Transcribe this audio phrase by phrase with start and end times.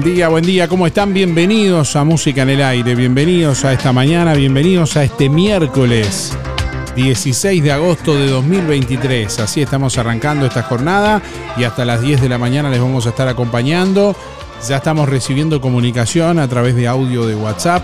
[0.00, 1.12] Buen día, buen día, ¿cómo están?
[1.12, 6.34] Bienvenidos a Música en el Aire, bienvenidos a esta mañana, bienvenidos a este miércoles
[6.96, 9.40] 16 de agosto de 2023.
[9.40, 11.20] Así estamos arrancando esta jornada
[11.58, 14.16] y hasta las 10 de la mañana les vamos a estar acompañando.
[14.66, 17.82] Ya estamos recibiendo comunicación a través de audio de WhatsApp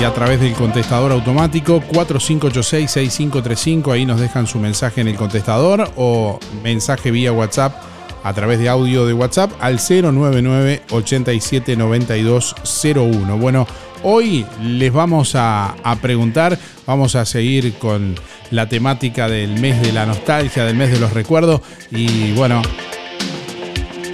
[0.00, 3.92] y a través del contestador automático 4586-6535.
[3.92, 7.87] Ahí nos dejan su mensaje en el contestador o mensaje vía WhatsApp
[8.22, 13.38] a través de audio de WhatsApp al 099 87 01.
[13.38, 13.66] Bueno,
[14.02, 18.14] hoy les vamos a, a, preguntar, vamos a seguir con
[18.50, 21.60] la temática del mes de la nostalgia, del mes de los recuerdos
[21.90, 22.62] y bueno,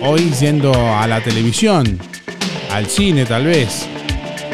[0.02, 1.98] hoy yendo a la televisión,
[2.70, 3.86] al cine tal vez,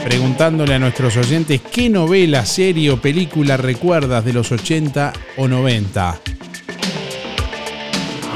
[0.05, 6.21] preguntándole a nuestros oyentes qué novela, serie o película recuerdas de los 80 o 90.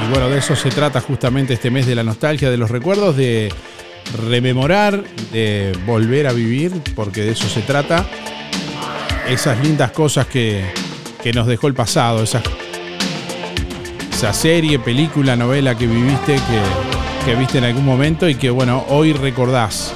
[0.05, 3.17] Y bueno, de eso se trata justamente este mes de la nostalgia, de los recuerdos,
[3.17, 3.51] de
[4.27, 8.05] rememorar, de volver a vivir, porque de eso se trata.
[9.27, 10.63] Esas lindas cosas que,
[11.23, 12.43] que nos dejó el pasado, esa,
[14.13, 18.85] esa serie, película, novela que viviste, que, que viste en algún momento y que bueno,
[18.89, 19.91] hoy recordás.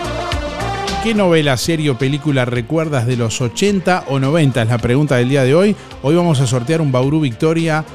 [1.03, 4.63] ¿Qué novela, serie o película recuerdas de los 80 o 90?
[4.63, 5.75] Es la pregunta del día de hoy.
[6.01, 7.85] Hoy vamos a sortear un Bauru Victoria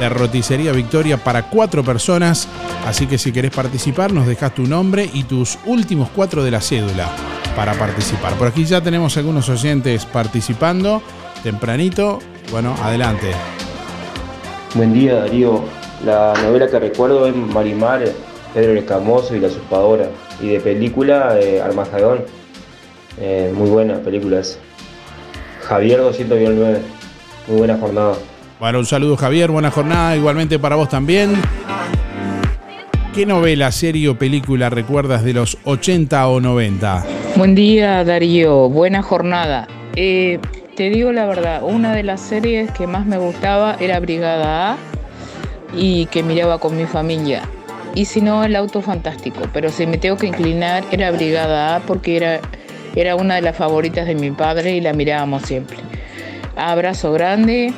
[0.00, 2.48] de Roticería Victoria para cuatro personas.
[2.86, 6.60] Así que si querés participar, nos dejas tu nombre y tus últimos cuatro de la
[6.60, 7.08] cédula
[7.54, 8.34] para participar.
[8.34, 11.02] Por aquí ya tenemos algunos oyentes participando
[11.42, 12.18] tempranito.
[12.50, 13.30] Bueno, adelante.
[14.74, 15.62] Buen día, Darío.
[16.04, 18.04] La novela que recuerdo es Marimar,
[18.52, 20.08] Pedro el Escamoso y la Usurpadora.
[20.40, 22.24] Y de película, eh, Armagedón.
[23.18, 24.58] Eh, muy buena película esa.
[25.62, 26.80] Javier 209.
[27.48, 28.14] Muy buena jornada.
[28.58, 31.34] Bueno, un saludo Javier, buena jornada, igualmente para vos también.
[33.14, 37.04] ¿Qué novela, serie o película recuerdas de los 80 o 90?
[37.36, 39.68] Buen día Darío, buena jornada.
[39.94, 40.38] Eh,
[40.74, 44.76] te digo la verdad, una de las series que más me gustaba era Brigada A
[45.74, 47.42] y que miraba con mi familia.
[47.94, 49.40] Y si no, El Auto Fantástico.
[49.52, 52.40] Pero si me tengo que inclinar, era Brigada A porque era,
[52.94, 55.76] era una de las favoritas de mi padre y la mirábamos siempre.
[56.56, 57.74] Abrazo grande,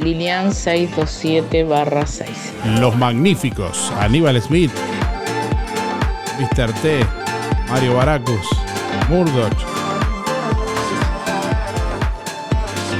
[0.00, 1.66] Lilian 627
[2.06, 2.30] 6.
[2.80, 4.70] Los magníficos, Aníbal Smith,
[6.38, 6.72] Mr.
[6.82, 7.00] T,
[7.68, 8.46] Mario Baracus,
[9.08, 9.52] Murdoch.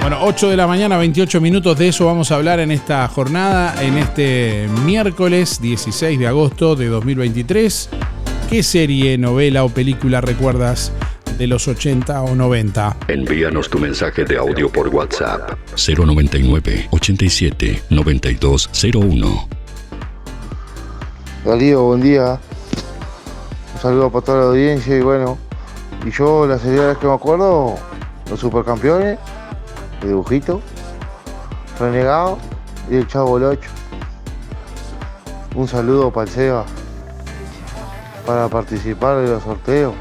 [0.00, 3.74] Bueno, 8 de la mañana, 28 minutos de eso vamos a hablar en esta jornada,
[3.82, 7.88] en este miércoles 16 de agosto de 2023.
[8.50, 10.92] ¿Qué serie, novela o película recuerdas
[11.36, 12.96] de los 80 o 90.
[13.08, 19.48] Envíanos tu mensaje de audio por WhatsApp 099 87 9201.
[21.44, 22.38] Darío, buen día.
[23.74, 25.36] Un saludo para toda la audiencia y bueno,
[26.06, 27.74] y yo las series que me acuerdo,
[28.30, 29.18] los supercampeones,
[30.02, 30.62] el dibujito,
[31.78, 32.38] Renegado
[32.90, 33.70] y el Chavo el 8.
[35.56, 36.64] Un saludo para el Seba
[38.24, 39.94] para participar de los sorteos.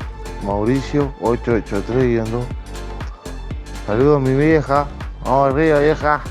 [0.43, 2.45] Mauricio 883 guiando.
[3.87, 4.87] Saludos mi vieja.
[5.23, 6.21] Vamos arriba vieja.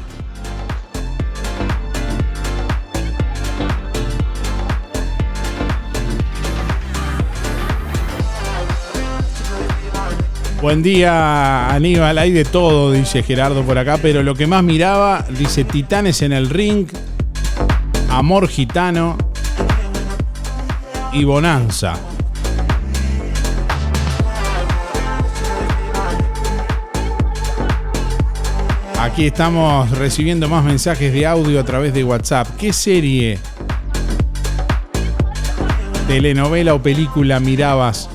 [10.61, 12.19] Buen día, Aníbal.
[12.19, 16.33] Hay de todo, dice Gerardo por acá, pero lo que más miraba, dice Titanes en
[16.33, 16.87] el ring,
[18.09, 19.17] Amor Gitano
[21.13, 22.12] y Bonanza.
[29.13, 32.49] Aquí estamos recibiendo más mensajes de audio a través de WhatsApp.
[32.59, 33.39] ¿Qué serie,
[36.09, 38.09] telenovela o película mirabas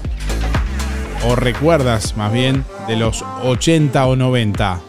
[1.29, 4.81] o recuerdas más bien de los 80 o 90?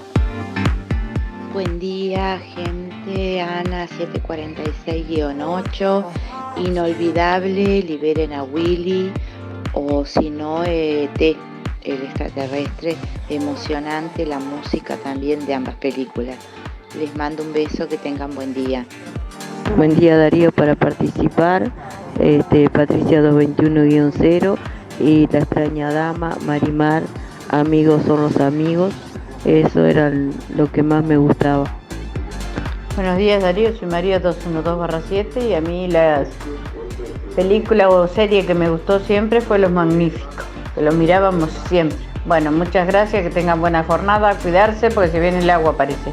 [1.52, 3.42] Buen día, gente.
[3.42, 6.06] Ana 746-8.
[6.56, 9.12] Inolvidable, liberen a Willy.
[9.74, 11.10] O si no, eh,
[11.88, 12.96] el extraterrestre,
[13.28, 16.36] emocionante la música también de ambas películas.
[16.98, 18.84] Les mando un beso, que tengan buen día.
[19.76, 21.70] Buen día Darío para participar,
[22.20, 24.56] este, Patricia 221-0
[25.00, 27.02] y la extraña dama, Marimar,
[27.50, 28.94] amigos son los amigos,
[29.44, 30.10] eso era
[30.56, 31.64] lo que más me gustaba.
[32.96, 36.24] Buenos días Darío, soy María 212-7 y a mí la
[37.36, 40.47] película o serie que me gustó siempre fue Los Magníficos
[40.78, 41.98] que lo mirábamos siempre.
[42.24, 46.12] Bueno, muchas gracias, que tengan buena jornada, cuidarse porque si viene el agua parece.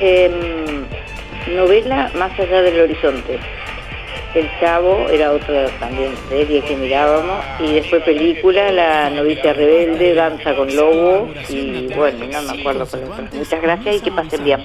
[0.00, 0.84] Eh,
[1.54, 3.38] novela Más allá del horizonte.
[4.34, 10.56] El Chavo era otra también serie que mirábamos y después película La novicia rebelde, Danza
[10.56, 13.28] con Lobo y bueno, no me acuerdo cuál otra.
[13.32, 14.64] Muchas gracias y que pasen bien.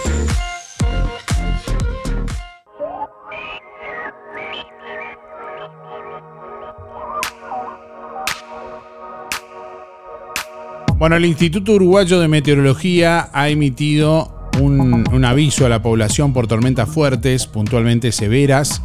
[11.01, 16.87] Bueno, el Instituto Uruguayo de Meteorología ha emitido un, aviso a la población por tormentas
[16.89, 18.83] fuertes, puntualmente severas,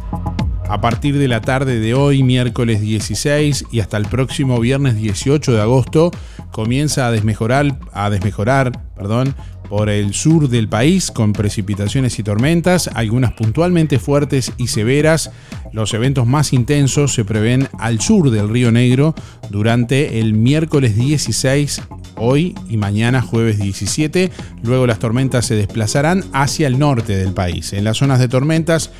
[0.67, 5.53] a partir de la tarde de hoy, miércoles 16, y hasta el próximo viernes 18
[5.53, 6.09] de agosto,
[6.51, 9.35] comienza a desmejorar, a desmejorar perdón,
[9.69, 15.31] por el sur del país con precipitaciones y tormentas, algunas puntualmente fuertes y severas.
[15.71, 19.13] Los eventos más intensos se prevén al sur del Río Negro
[19.49, 21.81] durante el miércoles 16,
[22.17, 24.31] hoy y mañana jueves 17.
[24.63, 27.73] Luego las tormentas se desplazarán hacia el norte del país.
[27.73, 28.91] En las zonas de tormentas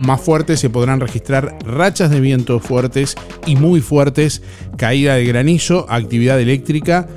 [0.00, 4.42] más fuertes se podrán registrar rachas de viento fuertes y muy fuertes,
[4.76, 7.08] caída de granizo, actividad eléctrica,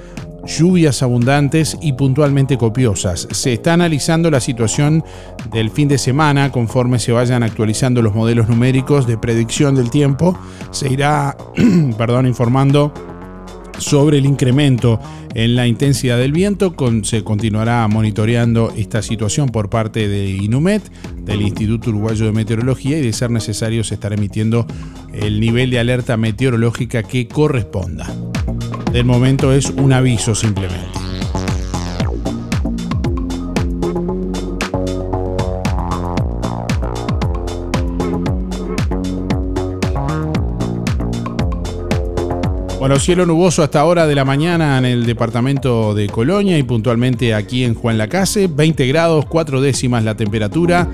[0.45, 3.27] lluvias abundantes y puntualmente copiosas.
[3.31, 5.03] Se está analizando la situación
[5.51, 10.37] del fin de semana conforme se vayan actualizando los modelos numéricos de predicción del tiempo.
[10.71, 11.37] Se irá,
[11.97, 12.93] perdón, informando
[13.81, 14.99] sobre el incremento
[15.33, 16.73] en la intensidad del viento.
[17.03, 20.83] Se continuará monitoreando esta situación por parte de INUMET,
[21.17, 24.65] del Instituto Uruguayo de Meteorología, y de ser necesario se estará emitiendo
[25.13, 28.07] el nivel de alerta meteorológica que corresponda.
[28.91, 31.10] Del momento es un aviso simplemente.
[42.99, 47.63] Cielo nuboso hasta hora de la mañana en el departamento de Colonia y puntualmente aquí
[47.63, 50.89] en Juan Lacase, 20 grados, 4 décimas la temperatura,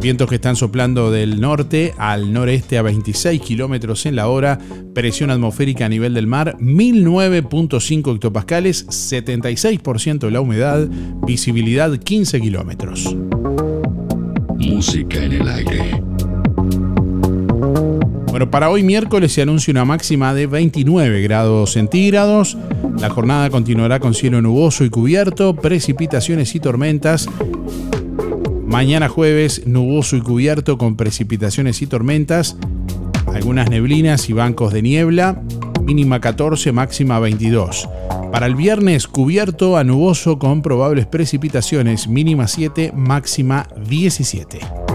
[0.00, 4.58] vientos que están soplando del norte al noreste a 26 kilómetros en la hora,
[4.94, 10.88] presión atmosférica a nivel del mar 1009.5 hectopascales, 76% la humedad,
[11.26, 13.14] visibilidad 15 kilómetros.
[14.58, 16.02] Música en el aire.
[18.36, 22.58] Bueno, para hoy miércoles se anuncia una máxima de 29 grados centígrados.
[23.00, 27.30] La jornada continuará con cielo nuboso y cubierto, precipitaciones y tormentas.
[28.66, 32.58] Mañana jueves, nuboso y cubierto con precipitaciones y tormentas.
[33.32, 35.40] Algunas neblinas y bancos de niebla.
[35.80, 37.88] Mínima 14, máxima 22.
[38.32, 42.06] Para el viernes, cubierto a nuboso con probables precipitaciones.
[42.06, 44.85] Mínima 7, máxima 17.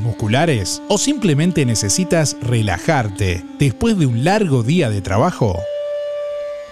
[0.00, 5.58] Musculares o simplemente necesitas relajarte después de un largo día de trabajo?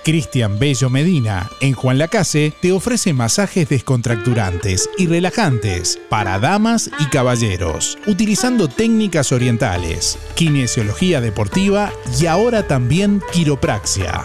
[0.04, 7.04] Cristian Bello Medina, en Juan Lacase, te ofrece masajes descontracturantes y relajantes para damas y
[7.04, 14.24] caballeros, utilizando técnicas orientales, kinesiología deportiva y ahora también quiropraxia.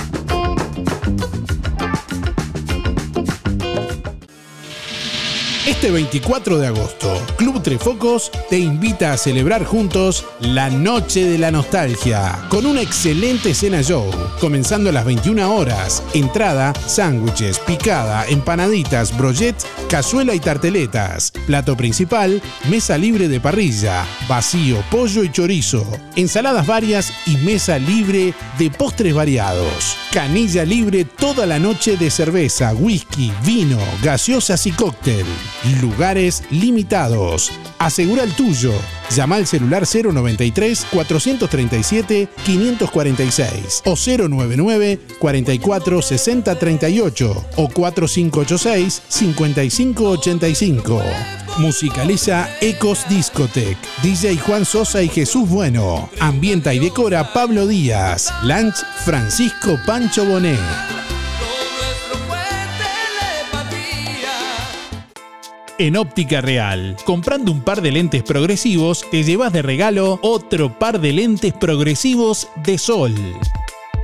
[5.81, 11.49] Este 24 de agosto, Club Trefocos te invita a celebrar juntos la Noche de la
[11.49, 14.05] Nostalgia con una excelente cena show,
[14.39, 16.03] comenzando a las 21 horas.
[16.13, 19.55] Entrada, sándwiches, picada, empanaditas, brochet,
[19.89, 21.31] cazuela y tarteletas.
[21.47, 25.83] Plato principal, mesa libre de parrilla, vacío, pollo y chorizo,
[26.15, 29.97] ensaladas varias y mesa libre de postres variados.
[30.13, 35.25] Canilla libre toda la noche de cerveza, whisky, vino, gaseosas y cóctel.
[35.79, 37.51] Lugares limitados.
[37.79, 38.73] Asegura el tuyo.
[39.15, 51.01] Llama al celular 093 437 546 o 099 44 60 38 o 4586 5585.
[51.57, 53.77] Musicaliza Ecos Discotech.
[54.01, 56.09] DJ Juan Sosa y Jesús Bueno.
[56.19, 58.33] Ambienta y decora Pablo Díaz.
[58.43, 60.59] Lunch Francisco Pancho Bonet.
[65.81, 71.01] En Óptica Real, comprando un par de lentes progresivos, te llevas de regalo otro par
[71.01, 73.15] de lentes progresivos de sol.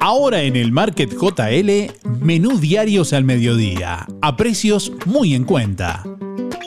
[0.00, 6.04] Ahora en el Market JL, menú diarios al mediodía, a precios muy en cuenta.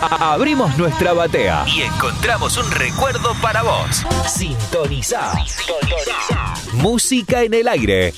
[0.00, 4.04] Abrimos nuestra batea y encontramos un recuerdo para vos.
[4.26, 5.32] Sintoniza.
[6.72, 8.14] Música en el aire.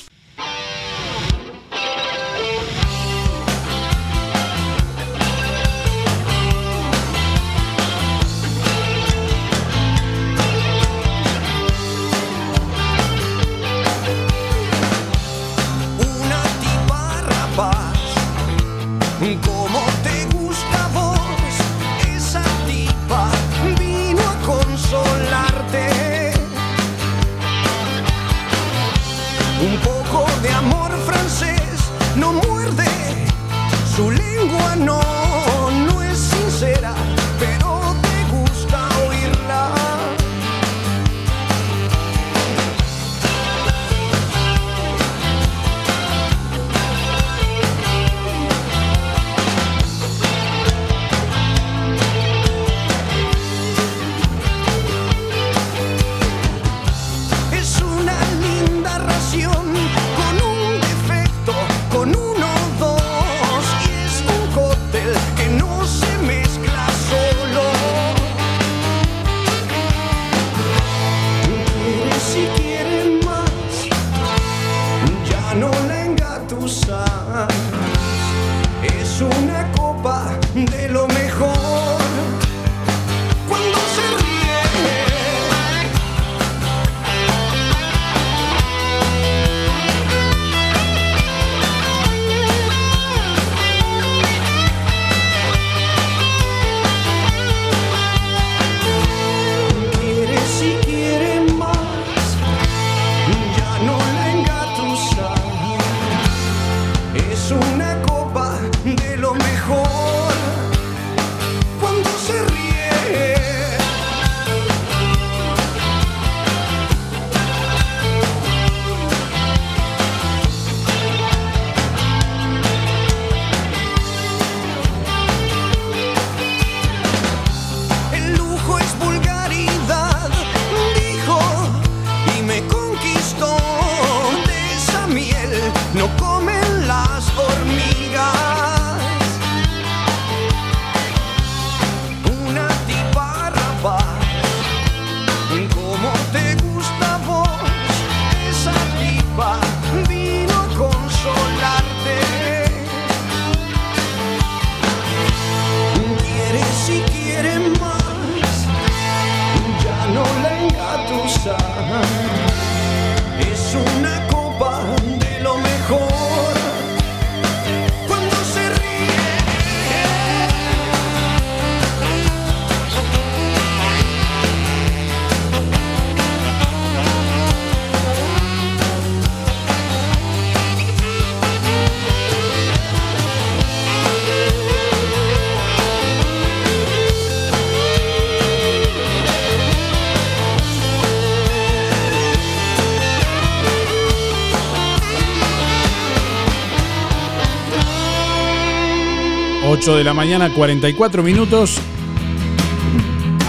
[199.83, 201.77] 8 de la mañana, 44 minutos.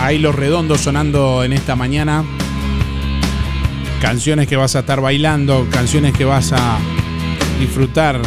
[0.01, 2.25] Ahí los redondos sonando en esta mañana.
[4.03, 6.81] Canciones que vas a estar bailando, canciones que vas a
[7.61, 8.20] disfrutar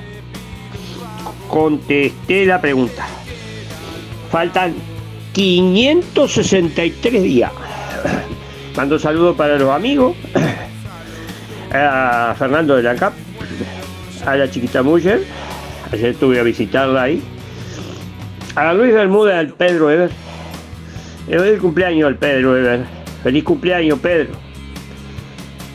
[1.49, 3.07] Contesté la pregunta.
[4.31, 4.73] Faltan
[5.33, 7.51] 563 días.
[8.77, 10.15] Mando saludos para los amigos.
[11.75, 13.13] A Fernando de la CAP.
[14.25, 15.23] A la chiquita Muller.
[15.93, 17.23] Ayer estuve a visitarla ahí.
[18.55, 20.11] A Luis Bermúdez, al Pedro Ever.
[21.29, 22.85] El cumpleaños al Pedro Ever.
[23.23, 24.45] Feliz cumpleaños, Pedro.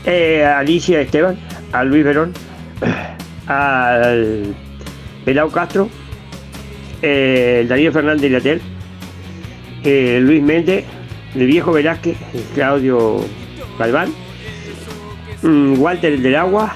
[0.05, 1.37] Eh, a Alicia Esteban,
[1.73, 2.33] a Luis Verón,
[3.47, 4.55] al
[5.25, 5.89] Pelao Castro,
[7.01, 8.61] eh, Darío Fernández Latel,
[9.83, 10.85] eh, Luis Méndez,
[11.35, 12.17] el viejo Velázquez,
[12.55, 13.17] Claudio
[13.77, 14.09] Galván,
[15.43, 16.73] Walter del Agua,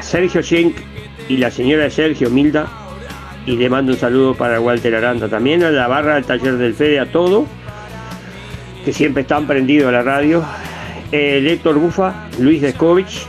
[0.00, 0.76] Sergio Schenk
[1.28, 2.66] y la señora Sergio Milda.
[3.46, 6.74] Y le mando un saludo para Walter Aranda también, a la barra del taller del
[6.74, 7.46] Fede, a todo,
[8.84, 10.44] que siempre están prendidos a la radio.
[11.10, 13.26] Eh, Héctor Bufa, Luis Descovich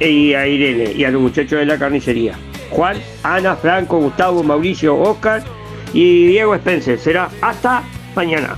[0.00, 2.34] y a Irene y a los muchachos de la carnicería.
[2.70, 5.42] Juan, Ana, Franco, Gustavo, Mauricio, Oscar
[5.92, 6.98] y Diego Spencer.
[6.98, 7.82] Será hasta
[8.16, 8.56] mañana.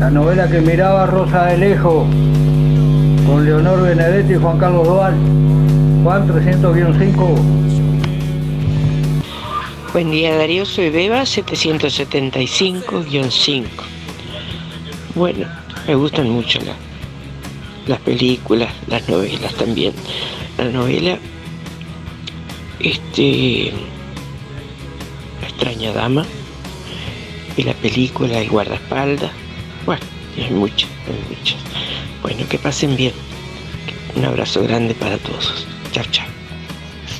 [0.00, 2.06] La novela que miraba Rosa de Lejos
[3.26, 5.14] con Leonor Benedetti y Juan Carlos Dual.
[6.02, 7.36] Juan 300-5.
[9.92, 13.64] Buen día Darío, soy Beba 775-5.
[15.14, 15.46] Bueno,
[15.86, 16.74] me gustan mucho la-
[17.86, 19.92] las películas, las novelas también.
[20.56, 21.18] La novela,
[22.78, 23.72] este,
[25.42, 26.24] La extraña dama,
[27.56, 29.30] y la película El guardaespaldas.
[29.90, 30.04] Bueno,
[30.36, 31.58] hay muchas, hay muchas.
[32.22, 33.12] Bueno, que pasen bien.
[34.14, 35.66] Un abrazo grande para todos.
[35.90, 36.28] Chao, chao.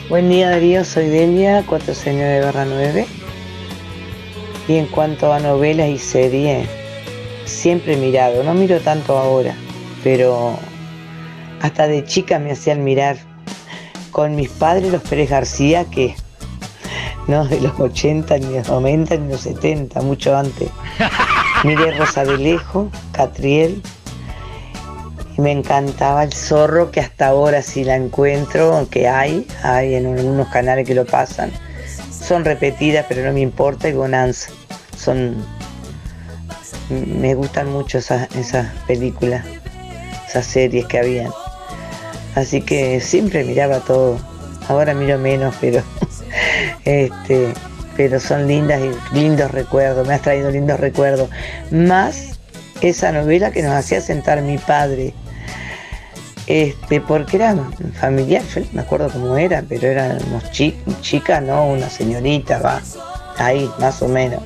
[0.09, 3.07] Buen día Darío, soy Delia, 469 barra 9.
[4.69, 6.69] Y en cuanto a novelas y series,
[7.45, 9.57] siempre he mirado, no miro tanto ahora,
[10.05, 10.57] pero
[11.63, 13.17] hasta de chica me hacían mirar
[14.13, 16.15] con mis padres los Pérez García, que
[17.27, 20.69] no de los 80, ni los 90, ni los 70, mucho antes.
[21.63, 23.83] Miré Rosa de Lejos, Catriel,
[25.37, 30.07] y me encantaba el zorro que hasta ahora si la encuentro, aunque hay, hay en
[30.07, 31.53] algunos canales que lo pasan.
[32.11, 34.51] Son repetidas, pero no me importa, y Bonanza.
[34.97, 35.45] Son.
[36.89, 39.45] Me gustan mucho esas, esas películas,
[40.29, 41.31] esas series que habían.
[42.37, 44.19] Así que siempre miraba todo.
[44.69, 45.83] Ahora miro menos, pero
[46.85, 47.53] este,
[47.97, 50.07] pero son lindas y lindos recuerdos.
[50.07, 51.29] Me has traído lindos recuerdos.
[51.71, 52.39] Más
[52.81, 55.13] esa novela que nos hacía sentar mi padre
[56.47, 57.55] este, porque era
[58.01, 61.65] familiar, no me acuerdo cómo era, pero éramos chi- chicas, ¿no?
[61.69, 62.81] Una señorita, va,
[63.39, 64.43] ahí, más o menos.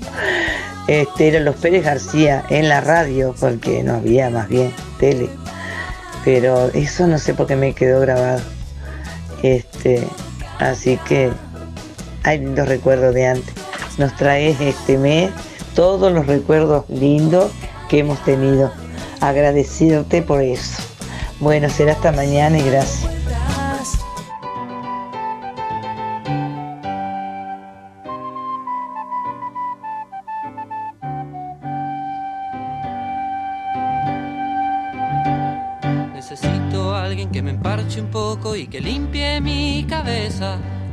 [0.86, 5.30] Este, eran los Pérez García en la radio, porque no había más bien tele.
[6.26, 8.42] Pero eso no sé por qué me quedó grabado.
[9.42, 10.06] Este,
[10.58, 11.32] así que
[12.24, 13.54] hay lindos recuerdos de antes.
[13.98, 15.30] Nos traes este mes
[15.74, 17.52] todos los recuerdos lindos
[17.88, 18.72] que hemos tenido.
[19.20, 20.82] Agradecidote por eso.
[21.40, 23.13] Bueno, será hasta mañana y gracias.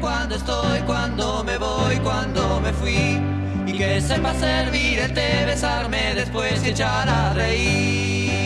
[0.00, 3.20] Cuando estoy, cuando me voy, cuando me fui.
[3.66, 8.45] Y que sepa servir el té, besarme después y echar a reír.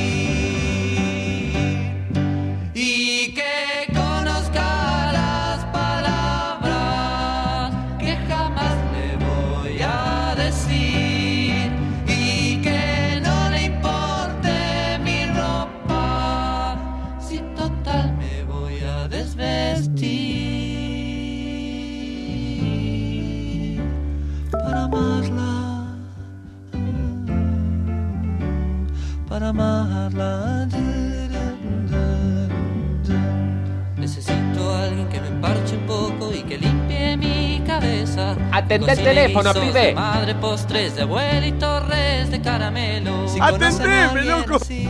[33.97, 38.37] Necesito a alguien que me parche un poco y que limpie mi cabeza.
[38.53, 39.87] Atende el teléfono, pibe.
[39.87, 43.29] De madre postres de abuela y torres de caramelo.
[43.29, 44.57] Si Atendeme, loco.
[44.57, 44.89] Así,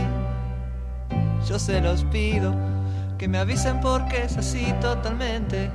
[1.47, 2.55] yo se los pido
[3.17, 5.69] que me avisen porque es así totalmente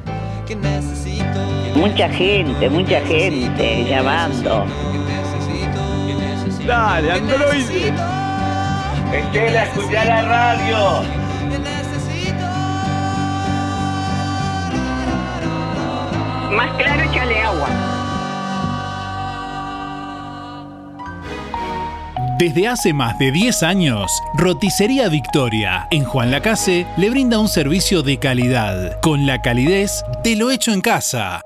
[0.47, 1.38] que necesito.
[1.77, 4.66] Mucha gente, mucha gente llamando.
[6.66, 8.26] Dale, Android.
[9.12, 11.03] Estela, escuchá la radio.
[16.51, 17.69] Más claro, échale agua.
[22.38, 28.03] Desde hace más de 10 años, Roticería Victoria en Juan Lacase le brinda un servicio
[28.03, 31.46] de calidad, con la calidez de lo hecho en casa.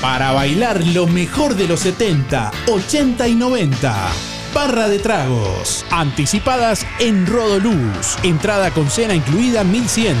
[0.00, 4.08] Para bailar lo mejor de los 70, 80 y 90.
[4.54, 5.84] Barra de tragos.
[5.90, 8.16] Anticipadas en Rodoluz.
[8.22, 10.16] Entrada con cena incluida 1100.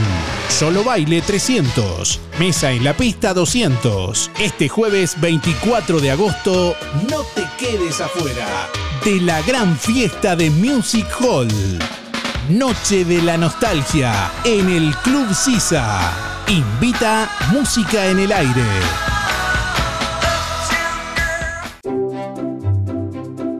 [0.48, 2.20] Solo baile 300.
[2.38, 4.30] Mesa en la pista 200.
[4.38, 6.76] Este jueves 24 de agosto,
[7.10, 8.68] no te quedes afuera
[9.04, 11.48] de la gran fiesta de Music Hall.
[12.48, 16.12] Noche de la Nostalgia en el Club Sisa.
[16.48, 19.15] Invita Música en el Aire.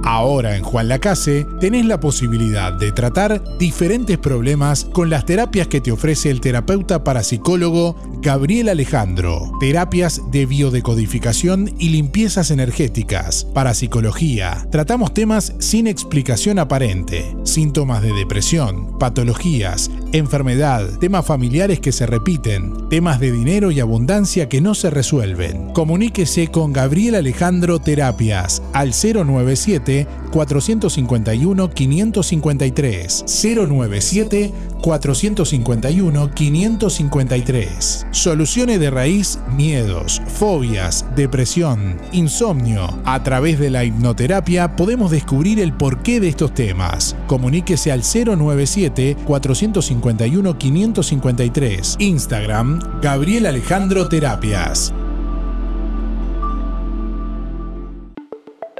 [0.10, 5.82] Ahora en Juan Lacase tenés la posibilidad de tratar diferentes problemas con las terapias que
[5.82, 9.52] te ofrece el terapeuta parapsicólogo Gabriel Alejandro.
[9.60, 13.44] Terapias de biodecodificación y limpiezas energéticas.
[13.54, 14.66] Parapsicología.
[14.72, 17.36] Tratamos temas sin explicación aparente.
[17.44, 24.48] Síntomas de depresión, patologías, enfermedad, temas familiares que se repiten, temas de dinero y abundancia
[24.48, 25.74] que no se resuelven.
[25.74, 29.97] Comuníquese con Gabriel Alejandro Terapias al 097
[30.32, 42.88] 451 553 097 451 553 Soluciones de raíz, miedos, fobias, depresión, insomnio.
[43.06, 47.16] A través de la hipnoterapia podemos descubrir el porqué de estos temas.
[47.28, 54.94] Comuníquese al 097 451 553 Instagram Gabriel Alejandro Terapias.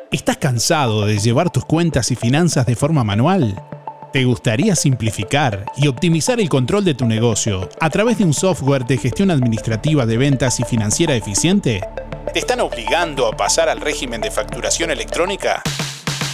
[0.10, 3.62] ¿Estás cansado de llevar tus cuentas y finanzas de forma manual?
[4.14, 8.86] ¿Te gustaría simplificar y optimizar el control de tu negocio a través de un software
[8.86, 11.82] de gestión administrativa de ventas y financiera eficiente?
[12.32, 15.62] ¿Te están obligando a pasar al régimen de facturación electrónica?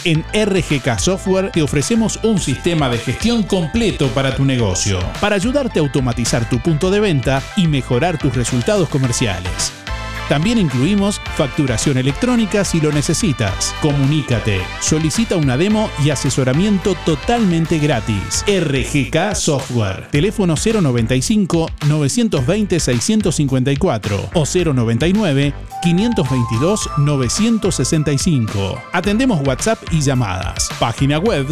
[0.04, 5.80] En RGK Software te ofrecemos un sistema de gestión completo para tu negocio, para ayudarte
[5.80, 9.83] a automatizar tu punto de venta y mejorar tus resultados comerciales.
[10.30, 13.76] También incluimos facturación electrónica si lo necesitas.
[13.82, 18.46] Comunícate, solicita una demo y asesoramiento totalmente gratis.
[18.48, 20.08] RGK Software.
[20.12, 25.54] Teléfono 095 920 654 o 099
[25.84, 28.82] 522 965.
[28.92, 30.70] Atendemos WhatsApp y llamadas.
[30.80, 31.46] Página web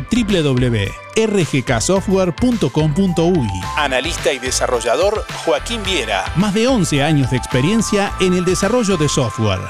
[1.15, 3.49] www.rgksoftware.com.uy.
[3.77, 6.25] Analista y desarrollador Joaquín Viera.
[6.35, 9.61] Más de 11 años de experiencia en el desarrollo de software.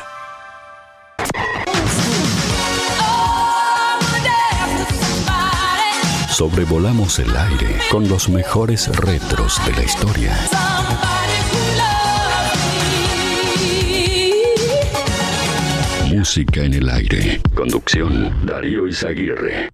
[6.30, 10.36] Sobrevolamos el aire con los mejores retros de la historia.
[16.08, 17.42] Música en el aire.
[17.56, 19.70] Conducción Darío Izaguirre.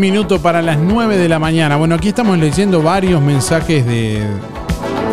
[0.00, 1.76] Minuto para las 9 de la mañana.
[1.76, 4.24] Bueno, aquí estamos leyendo varios mensajes de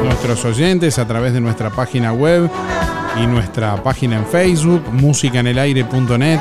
[0.02, 2.50] nuestros oyentes a través de nuestra página web
[3.22, 6.40] y nuestra página en Facebook, musicanelaire.net.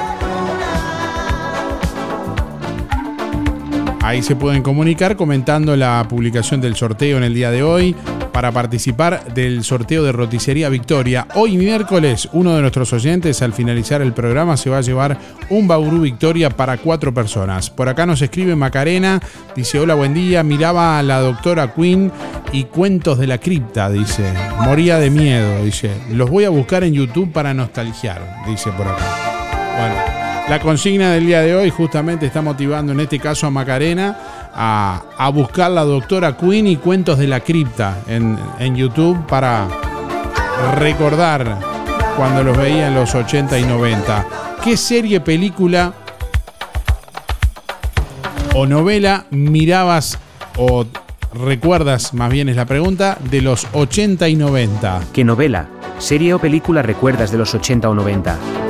[4.01, 7.97] Ahí se pueden comunicar comentando la publicación del sorteo en el día de hoy.
[8.37, 11.27] para participar del sorteo de Roticería Victoria.
[11.37, 15.17] Hoy miércoles, uno de nuestros oyentes al finalizar el programa se va a llevar
[15.51, 17.71] un Bauru Victoria para cuatro personas.
[17.71, 19.21] Por acá nos escribe Macarena,
[19.55, 22.11] dice hola, buen día, miraba a la doctora Queen
[22.53, 24.33] y cuentos de la cripta, dice.
[24.61, 25.91] Moría de miedo, dice.
[26.11, 29.05] Los voy a buscar en YouTube para nostalgiar, dice por acá.
[29.79, 29.95] Bueno,
[30.49, 34.17] la consigna del día de hoy justamente está motivando en este caso a Macarena
[34.55, 39.69] a, a buscar la doctora Queen y cuentos de la cripta en, en YouTube para
[40.79, 41.59] recordar
[42.17, 44.46] cuando los veía en los 80 y 90.
[44.67, 45.95] ¿Qué serie, película
[48.53, 50.19] o novela mirabas
[50.57, 50.85] o
[51.33, 55.03] recuerdas, más bien es la pregunta, de los 80 y 90?
[55.13, 58.66] ¿Qué novela, serie o película recuerdas de los 80 o 90?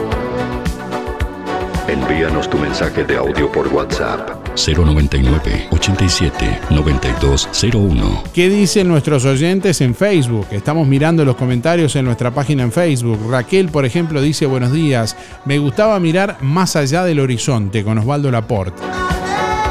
[1.88, 8.24] Envíanos tu mensaje de audio por WhatsApp 099 87 9201.
[8.34, 10.48] ¿Qué dicen nuestros oyentes en Facebook?
[10.50, 13.30] Estamos mirando los comentarios en nuestra página en Facebook.
[13.30, 15.16] Raquel, por ejemplo, dice buenos días.
[15.44, 18.82] Me gustaba mirar más allá del horizonte con Osvaldo Laporte.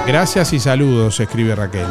[0.08, 1.88] Gracias y saludos, escribe Raquel.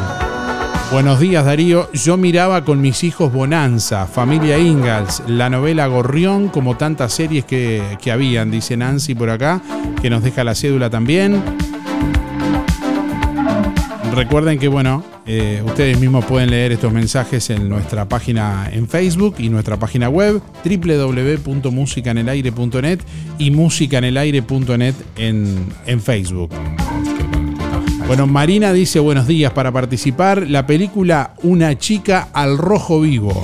[0.95, 6.77] Buenos días Darío, yo miraba con mis hijos Bonanza, Familia Ingalls, la novela Gorrión, como
[6.77, 9.61] tantas series que, que habían, dice Nancy por acá,
[10.01, 11.43] que nos deja la cédula también.
[14.13, 19.35] Recuerden que, bueno, eh, ustedes mismos pueden leer estos mensajes en nuestra página en Facebook
[19.37, 23.01] y nuestra página web www.musicanelaire.net
[23.37, 26.51] y musicanelaire.net en, en Facebook.
[28.07, 30.47] Bueno, Marina dice buenos días para participar.
[30.47, 33.43] La película Una chica al rojo vivo.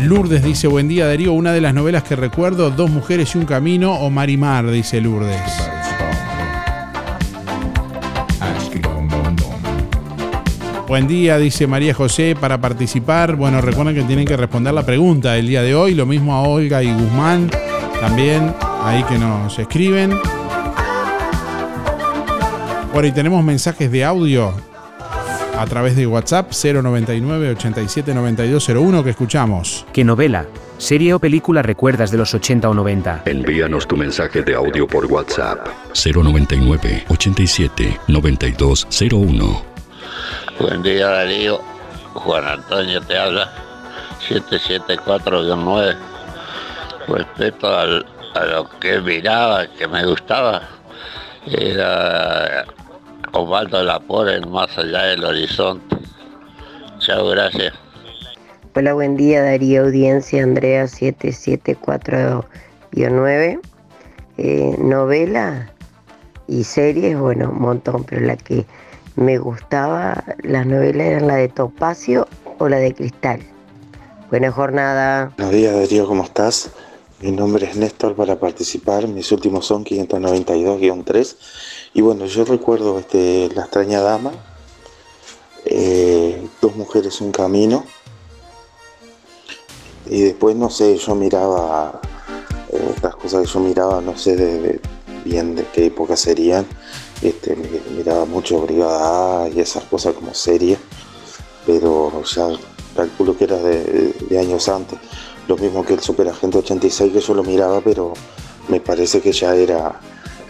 [0.00, 3.44] Lourdes dice buen día Darío, una de las novelas que recuerdo, Dos mujeres y un
[3.44, 5.42] camino o Marimar, dice Lourdes.
[10.86, 13.36] Buen día, dice María José, para participar.
[13.36, 15.94] Bueno, recuerden que tienen que responder la pregunta del día de hoy.
[15.94, 17.50] Lo mismo a Olga y Guzmán,
[18.00, 20.12] también ahí que nos escriben.
[22.98, 24.52] Bueno, y tenemos mensajes de audio
[25.56, 29.86] a través de WhatsApp 099 87 9201 que escuchamos.
[29.92, 30.46] ¿Qué novela,
[30.78, 33.22] serie o película recuerdas de los 80 o 90?
[33.26, 39.62] Envíanos tu mensaje de audio por WhatsApp 099 87 9201.
[40.58, 41.60] Buen día Darío,
[42.14, 43.48] Juan Antonio te habla,
[44.28, 45.96] 774-9.
[47.06, 50.62] Respecto al- a lo que miraba, que me gustaba,
[51.46, 52.64] era
[53.32, 55.96] Osvaldo Lapor en Más allá del horizonte.
[56.98, 57.72] Chao, gracias.
[58.74, 63.60] Hola, buen día Darío Audiencia, Andrea 774-9.
[64.40, 65.72] Eh, novela
[66.46, 68.64] y series, bueno, un montón, pero la que
[69.16, 73.40] me gustaba, las novelas eran la de Topacio o la de Cristal.
[74.30, 75.32] Buena jornada.
[75.36, 76.70] Buenos días Darío, ¿cómo estás?
[77.20, 81.34] Mi nombre es Néstor para participar, mis últimos son 592-3
[81.94, 84.32] y bueno, yo recuerdo este, La extraña dama,
[85.64, 87.84] eh, Dos mujeres, un camino.
[90.06, 92.00] Y después no sé, yo miraba
[92.72, 94.80] eh, cosas que yo miraba, no sé de,
[95.24, 96.66] bien de qué época serían,
[97.20, 100.78] este, mi- miraba mucho Brigada y esas cosas como serie,
[101.66, 102.48] pero ya
[102.96, 104.98] calculo que era de, de años antes.
[105.46, 108.14] Lo mismo que el Super Agente 86 que yo lo miraba, pero
[108.68, 110.00] me parece que ya era,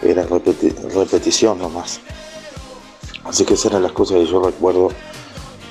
[0.01, 1.99] era repeti- repetición nomás.
[3.25, 4.91] Así que esas eran las cosas que yo recuerdo,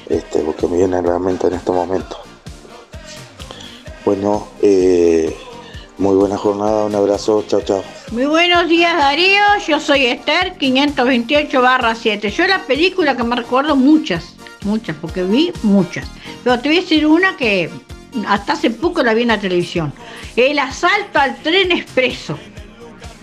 [0.09, 2.18] este, me viene a la mente en este momento.
[4.05, 5.37] Bueno, eh,
[5.99, 7.83] muy buena jornada, un abrazo, chao, chao.
[8.12, 12.31] Muy buenos días Darío, yo soy Esther 528 barra 7.
[12.31, 16.07] Yo la película que me recuerdo muchas, muchas, porque vi muchas.
[16.45, 17.68] Pero te voy a decir una que
[18.26, 19.93] hasta hace poco la vi en la televisión.
[20.37, 22.39] El asalto al tren expreso.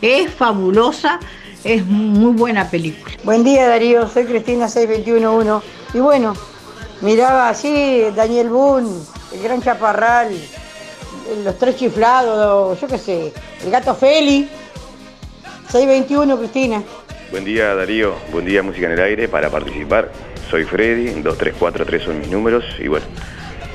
[0.01, 1.19] Es fabulosa,
[1.63, 3.15] es muy buena película.
[3.23, 6.33] Buen día Darío, soy Cristina 6211 y bueno,
[7.01, 8.89] miraba así Daniel Boone,
[9.33, 10.35] el gran chaparral,
[11.43, 13.33] los tres chiflados, yo qué sé,
[13.63, 14.49] el gato Feli.
[15.71, 16.83] 621 Cristina.
[17.31, 20.11] Buen día Darío, buen día Música en el Aire para participar.
[20.49, 23.05] Soy Freddy, 2343 son mis números y bueno,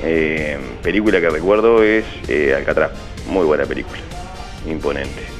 [0.01, 2.91] eh, película que recuerdo es eh, Alcatraz,
[3.27, 3.99] muy buena película,
[4.65, 5.30] imponente.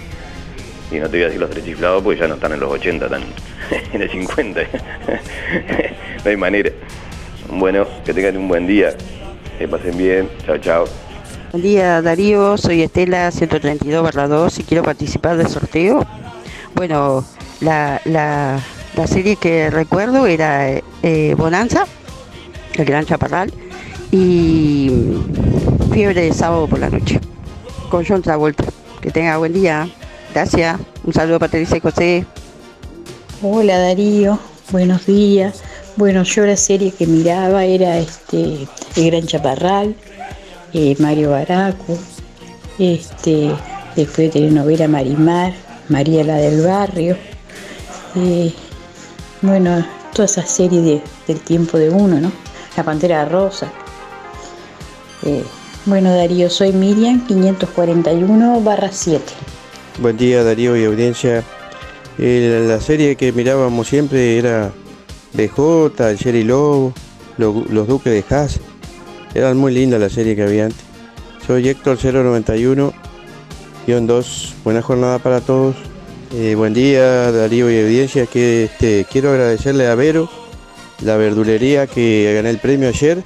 [0.91, 2.71] Y no te voy a decir los tres chiflados porque ya no están en los
[2.71, 3.23] 80, están
[3.93, 4.61] en el 50.
[6.23, 6.71] no hay manera.
[7.49, 8.95] Bueno, que tengan un buen día,
[9.57, 10.85] que pasen bien, chao chao.
[11.51, 16.05] Buen día Darío, soy Estela 132 2 y quiero participar del sorteo.
[16.75, 17.25] Bueno,
[17.59, 18.59] la, la,
[18.95, 20.69] la serie que recuerdo era
[21.03, 21.85] eh, Bonanza,
[22.75, 23.51] el gran chaparral,
[24.11, 24.91] y
[25.93, 27.19] Fiebre de sábado por la noche
[27.89, 28.63] con John Travolta.
[29.01, 29.89] Que tenga buen día.
[30.33, 30.79] Gracias.
[31.03, 32.25] Un saludo para Teresa y José.
[33.41, 34.39] Hola Darío,
[34.71, 35.61] buenos días.
[35.97, 39.95] Bueno, yo la serie que miraba era este El Gran Chaparral,
[40.73, 41.97] eh, Mario Baraco,
[42.79, 43.51] este,
[43.95, 45.53] después telenovela Marimar,
[45.89, 47.17] María la del Barrio,
[48.15, 48.53] eh,
[49.41, 52.31] bueno, toda esa serie de- del tiempo de uno, ¿no?
[52.77, 53.69] La Pantera Rosa.
[55.23, 55.43] Eh,
[55.85, 59.33] bueno Darío, soy Miriam 541 barra 7.
[60.01, 61.43] Buen día Darío y audiencia.
[62.17, 64.71] La serie que mirábamos siempre era
[65.33, 66.93] BJ, el Jerry Lobo,
[67.37, 68.59] lo- los Duques de Haas.
[69.33, 70.81] Eran muy lindas las series que había antes.
[71.45, 72.93] Soy Héctor 091-2.
[74.63, 75.75] Buena jornada para todos.
[76.33, 78.25] Eh, buen día Darío y audiencia.
[78.25, 80.29] Que, este, quiero agradecerle a Vero
[81.01, 83.23] la verdulería que gané el premio ayer.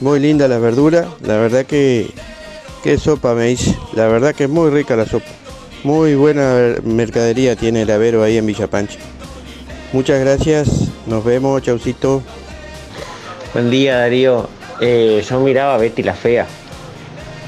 [0.00, 1.08] Muy linda la verdura.
[1.22, 2.10] La verdad que,
[2.82, 3.76] qué sopa me hice.
[3.94, 5.26] La verdad que es muy rica la sopa.
[5.84, 8.98] Muy buena mercadería tiene el Avero ahí en Villa Pancha.
[9.92, 12.22] Muchas gracias, nos vemos, chaucito.
[13.54, 14.48] Buen día Darío,
[14.80, 16.46] Eh, yo miraba Betty la Fea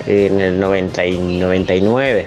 [0.07, 2.27] en el 90 y 99.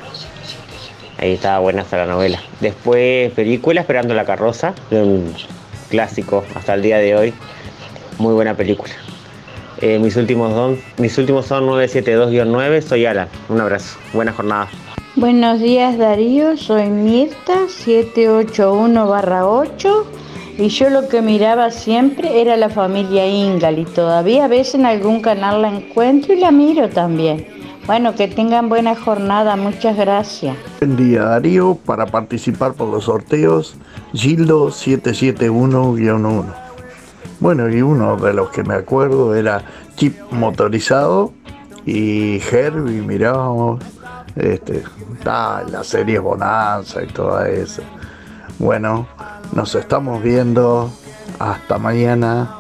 [1.18, 2.40] Ahí estaba buena hasta la novela.
[2.62, 5.34] Después película Esperando la carroza, un
[5.90, 7.34] clásico hasta el día de hoy.
[8.18, 8.94] Muy buena película.
[9.82, 13.28] Eh, mis, últimos don- mis últimos son 972-9, soy Alan.
[13.50, 14.70] Un abrazo, buena jornada.
[15.16, 20.04] Buenos días Darío, soy Mirta 781-8
[20.58, 24.88] y yo lo que miraba siempre era la familia Ingal y todavía a veces en
[24.88, 27.46] algún canal la encuentro y la miro también.
[27.86, 30.58] Bueno, que tengan buena jornada, muchas gracias.
[30.80, 33.76] Buen día Darío, para participar por los sorteos,
[34.14, 36.44] Gildo 771-1.
[37.40, 39.64] Bueno, y uno de los que me acuerdo era
[39.96, 41.34] Chip motorizado
[41.86, 43.80] y Herbie, mirábamos
[44.36, 44.84] este,
[45.26, 47.82] ah, la serie Bonanza y toda eso.
[48.60, 49.08] Bueno,
[49.54, 50.92] nos estamos viendo.
[51.40, 52.58] Hasta mañana.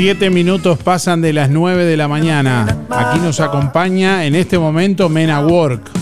[0.00, 2.66] Siete minutos pasan de las 9 de la mañana.
[2.88, 5.99] Aquí nos acompaña en este momento Mena Work.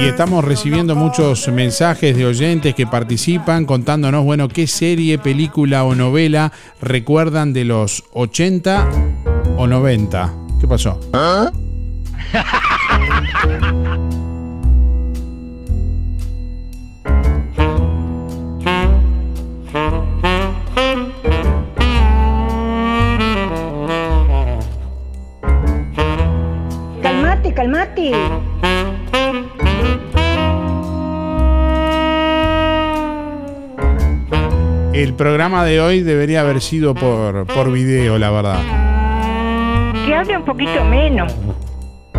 [0.00, 5.96] Y estamos recibiendo muchos mensajes de oyentes que participan contándonos, bueno, qué serie, película o
[5.96, 8.88] novela recuerdan de los 80
[9.56, 10.32] o 90.
[10.60, 11.00] ¿Qué pasó?
[27.02, 28.47] Calmate, calmate.
[34.98, 38.60] El programa de hoy debería haber sido por, por video, la verdad.
[40.04, 41.32] Que hable un poquito menos.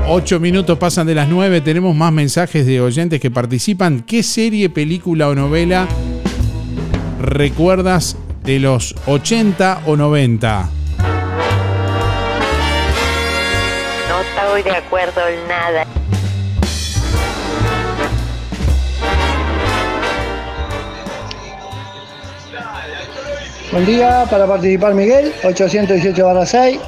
[0.08, 4.00] Ocho minutos pasan de las 9, tenemos más mensajes de oyentes que participan.
[4.04, 5.90] ¿Qué serie, película o novela
[7.22, 10.70] recuerdas de los 80 o 90?
[14.08, 15.86] No estoy de acuerdo en nada.
[23.72, 26.80] Buen día, para participar Miguel, 818 barra 6.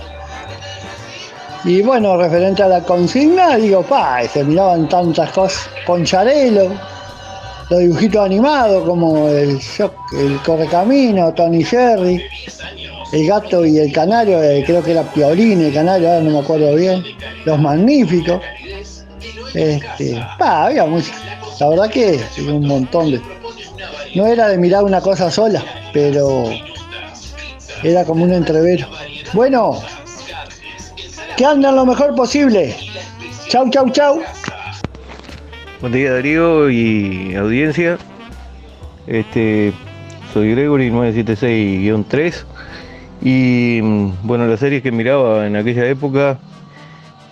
[1.64, 5.70] Y bueno, referente a la consigna, digo, pa, se miraban tantas cosas.
[5.86, 6.72] Poncharelo,
[7.70, 9.60] los dibujitos animados como el,
[10.18, 12.26] el Correcamino, Tony Jerry,
[13.14, 16.40] el gato y el canario, eh, creo que era Piolín, el canario, ahora no me
[16.40, 17.04] acuerdo bien.
[17.46, 18.42] Los magníficos.
[19.54, 21.12] Este, pa, había mucho.
[21.60, 23.22] La verdad que un montón de.
[24.16, 25.64] No era de mirar una cosa sola,
[25.94, 26.46] pero
[27.84, 28.88] era como un entrevero.
[29.34, 29.80] Bueno,
[31.38, 32.76] que anden lo mejor posible.
[33.48, 34.22] Chau, chau, chau.
[35.82, 37.98] Buen día Darío y audiencia.
[39.08, 39.74] Este,
[40.34, 42.44] soy Gregory 976-3
[43.22, 46.40] y mm, bueno, las series que miraba en aquella época,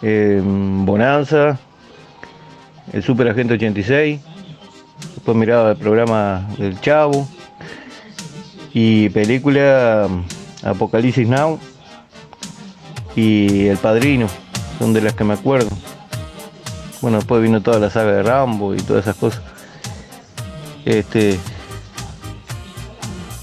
[0.02, 1.60] eh, Bonanza,
[2.92, 4.20] el Super Agente 86,
[5.16, 7.28] después miraba el programa del Chavo
[8.74, 10.08] y película
[10.64, 11.60] Apocalipsis Now
[13.16, 14.28] y El Padrino,
[14.78, 15.70] son de las que me acuerdo.
[17.02, 19.42] Bueno, después vino toda la saga de Rambo y todas esas cosas.
[20.86, 21.40] Este.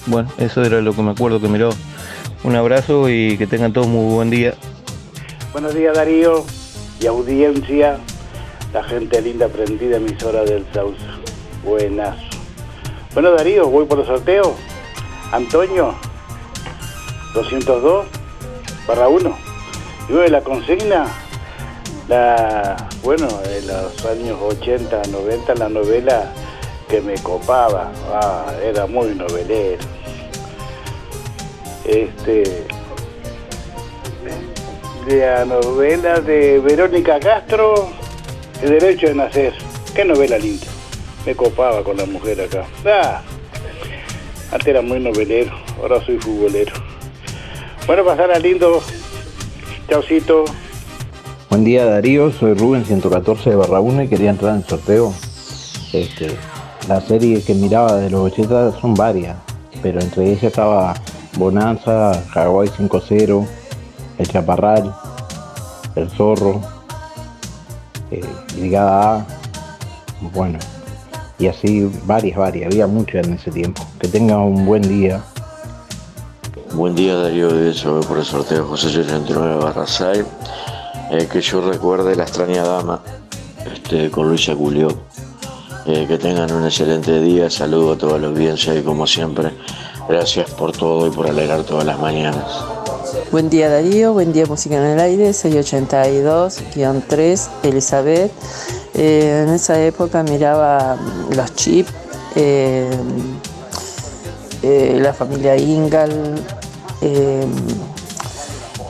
[0.06, 1.70] Bueno, eso era lo que me acuerdo que miró.
[2.44, 4.54] Un abrazo y que tengan todos muy buen día.
[5.52, 6.44] Buenos días Darío
[7.00, 7.98] y audiencia,
[8.72, 11.00] la gente linda prendida emisora del Sauce.
[11.64, 12.16] Buenas.
[13.14, 14.54] Bueno Darío, voy por el sorteo.
[15.32, 15.94] Antonio,
[17.37, 18.07] 202
[18.89, 19.37] barra 1.
[20.09, 21.07] Y bueno, la consigna,
[22.09, 26.32] la, bueno, en los años 80, 90, la novela
[26.89, 29.82] que me copaba, ah, era muy novelero.
[31.84, 32.64] Este,
[35.07, 37.91] la novela de Verónica Castro,
[38.62, 39.53] El derecho de nacer.
[39.95, 40.66] Qué novela linda.
[41.26, 42.64] Me copaba con la mujer acá.
[42.87, 43.20] Ah,
[44.53, 46.86] antes era muy novelero, ahora soy futbolero.
[47.87, 48.82] Bueno, pasar lindo.
[49.89, 50.45] Chaucito.
[51.49, 55.14] Buen día Darío, soy Rubén 114 de Barra 1 y quería entrar en el sorteo.
[55.93, 56.37] Este,
[56.89, 59.37] la serie que miraba de los 80 son varias,
[59.82, 60.95] pero entre ellas estaba
[61.39, 63.47] Bonanza, Hawái 5-0,
[64.18, 64.93] El Chaparral,
[65.95, 66.61] El Zorro,
[68.11, 68.20] eh,
[68.57, 69.26] Brigada A,
[70.34, 70.59] bueno,
[71.39, 73.87] y así varias, varias, había muchas en ese tiempo.
[74.01, 75.22] Que tengan un buen día.
[76.76, 80.26] Buen día Darío de eso por el sorteo José 89 barra 6.
[81.10, 83.00] Eh, que yo recuerde la extraña dama
[83.72, 84.88] este, con Luisa Culio.
[85.86, 89.52] Eh, que tengan un excelente día, saludo a toda la audiencia y como siempre,
[90.06, 92.44] gracias por todo y por alegrar todas las mañanas.
[93.32, 98.30] Buen día Darío, buen día Música en el Aire, 682-3, Elizabeth.
[98.92, 100.98] Eh, en esa época miraba
[101.34, 101.90] los chips,
[102.34, 102.90] eh,
[104.62, 106.12] eh, la familia Ingal,
[107.01, 107.47] eh,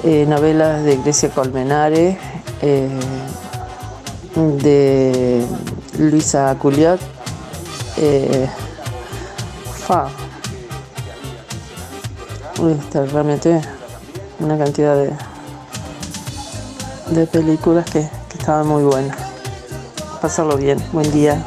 [0.05, 2.17] eh, novelas de Grecia Colmenares,
[2.63, 2.89] eh,
[4.35, 5.47] de
[5.99, 7.01] Luisa Culiot.
[7.99, 8.49] eh,
[9.87, 10.09] fa.
[12.81, 13.61] Está realmente
[14.41, 15.13] una cantidad de,
[17.11, 19.17] de películas que, que estaban muy buenas.
[20.21, 21.43] Pasarlo bien, buen día.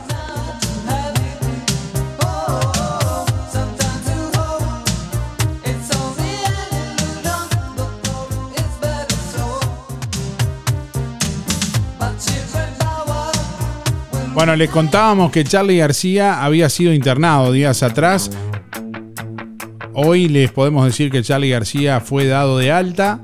[14.40, 18.32] Bueno, les contábamos que Charlie García había sido internado días atrás.
[19.94, 23.20] Hoy les podemos decir que Charlie García fue dado de alta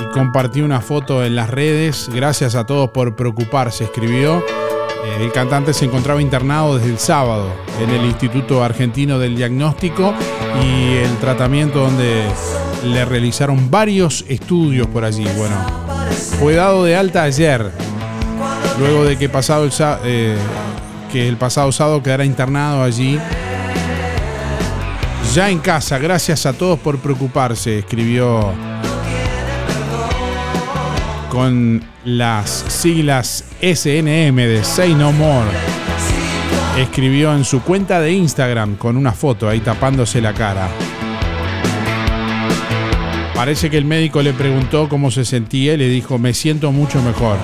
[0.00, 2.08] y compartió una foto en las redes.
[2.14, 4.38] Gracias a todos por preocuparse, escribió.
[4.38, 10.14] Eh, El cantante se encontraba internado desde el sábado en el Instituto Argentino del Diagnóstico
[10.62, 12.22] y el tratamiento donde
[12.84, 15.26] le realizaron varios estudios por allí.
[15.36, 15.56] Bueno,
[16.38, 17.72] fue dado de alta ayer,
[18.78, 19.72] luego de que, pasado el,
[20.04, 20.36] eh,
[21.12, 23.18] que el pasado sábado quedara internado allí.
[25.34, 28.52] Ya en casa, gracias a todos por preocuparse, escribió
[31.30, 35.50] con las siglas SNM de Say No More.
[36.78, 40.68] Escribió en su cuenta de Instagram con una foto ahí tapándose la cara.
[43.34, 47.02] Parece que el médico le preguntó cómo se sentía y le dijo, me siento mucho
[47.02, 47.36] mejor.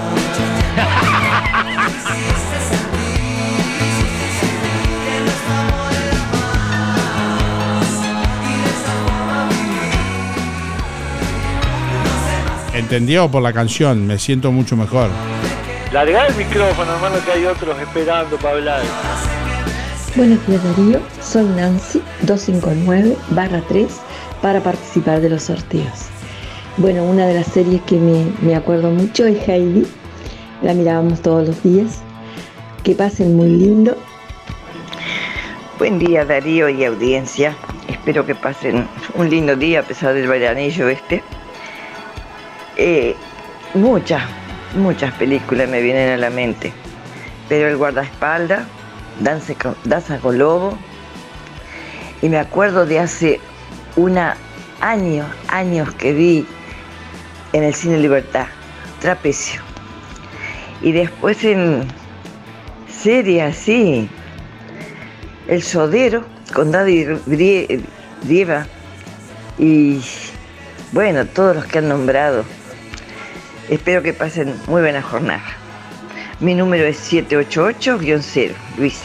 [12.75, 15.09] Entendió por la canción, me siento mucho mejor.
[15.93, 18.83] Larga el micrófono, hermano, que hay otros esperando para hablar.
[20.15, 23.17] Buenos días Darío, soy Nancy 259
[23.69, 24.01] 3
[24.43, 26.07] para participar de los sorteos.
[26.77, 29.87] Bueno, una de las series que me, me acuerdo mucho es Heidi,
[30.63, 32.01] la mirábamos todos los días.
[32.83, 33.97] Que pasen muy lindo.
[35.79, 37.57] Buen día Darío y audiencia.
[37.89, 41.23] Espero que pasen un lindo día a pesar del veranillo este.
[42.77, 43.15] Eh,
[43.75, 44.23] muchas,
[44.77, 46.73] muchas películas me vienen a la mente.
[47.49, 48.67] Pero el guardaespaldas,
[49.21, 50.79] Danza con, Danza con Lobo.
[52.21, 53.41] Y me acuerdo de hace
[54.81, 56.47] años, años que vi
[57.53, 58.47] en el Cine Libertad,
[59.01, 59.72] Trapecio.
[60.83, 61.85] Y después en
[62.89, 64.09] serie así,
[65.49, 67.81] El Sodero, con Daddy Brie-
[68.23, 68.67] Brieva.
[69.59, 70.01] Y
[70.93, 72.45] bueno, todos los que han nombrado.
[73.69, 75.43] Espero que pasen muy buena jornada.
[76.41, 79.05] Mi número es 788-0, Luisa.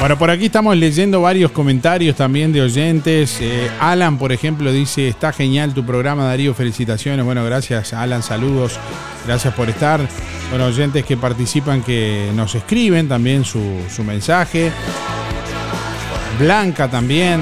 [0.00, 3.38] Bueno, por aquí estamos leyendo varios comentarios también de oyentes.
[3.40, 7.24] Eh, Alan, por ejemplo, dice, está genial tu programa, Darío, felicitaciones.
[7.24, 8.78] Bueno, gracias, Alan, saludos.
[9.26, 10.00] Gracias por estar.
[10.50, 14.70] Bueno, oyentes que participan, que nos escriben también su, su mensaje.
[16.38, 17.40] Blanca también.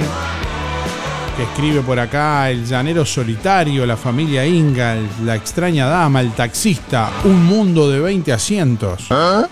[1.37, 7.11] que escribe por acá el llanero solitario, la familia Ingal, la extraña dama, el taxista,
[7.25, 9.07] un mundo de 20 asientos.
[9.11, 9.47] Eh,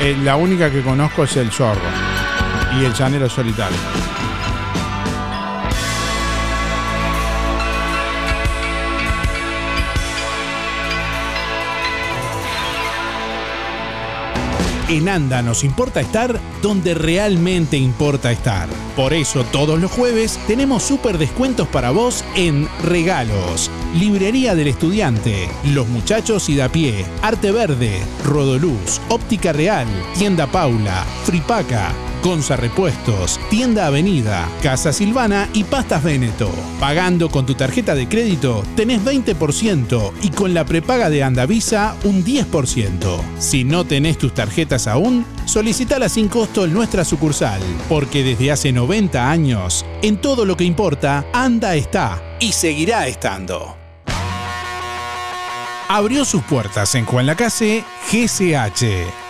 [0.00, 1.80] la única que conozco es el zorro
[2.78, 3.76] y el llanero solitario.
[14.90, 18.68] En ANDA nos importa estar donde realmente importa estar.
[18.96, 23.70] Por eso todos los jueves tenemos súper descuentos para vos en regalos.
[23.94, 29.86] Librería del Estudiante, Los Muchachos y da pie, Arte Verde, Rodoluz, Óptica Real,
[30.18, 36.50] Tienda Paula, Fripaca, Gonza Repuestos, Tienda Avenida, Casa Silvana y Pastas Veneto.
[36.78, 42.24] Pagando con tu tarjeta de crédito tenés 20% y con la prepaga de Andavisa un
[42.24, 43.20] 10%.
[43.38, 48.72] Si no tenés tus tarjetas aún, solicitala sin costo en nuestra sucursal, porque desde hace
[48.72, 53.76] 90 años, en todo lo que importa, Anda está y seguirá estando.
[55.88, 59.29] Abrió sus puertas en Juan Lacase GCH.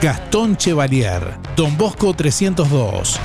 [0.00, 3.20] Gastón Chevalier, Don Bosco 302.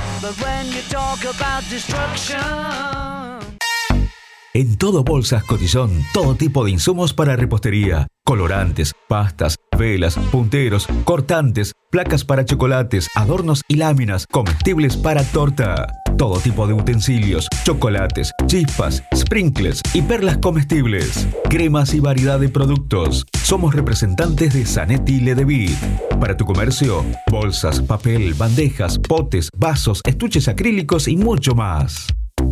[4.52, 11.72] En todo Bolsas Cotillón, todo tipo de insumos para repostería, colorantes, pastas, velas, punteros, cortantes,
[11.90, 15.99] placas para chocolates, adornos y láminas, comestibles para torta.
[16.20, 21.26] Todo tipo de utensilios, chocolates, chispas, sprinkles y perlas comestibles.
[21.48, 23.24] Cremas y variedad de productos.
[23.42, 25.78] Somos representantes de Zanetti Ledevit.
[26.20, 32.08] Para tu comercio, bolsas, papel, bandejas, potes, vasos, estuches acrílicos y mucho más.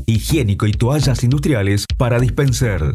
[0.07, 2.91] Higiénico y toallas industriales para dispenser.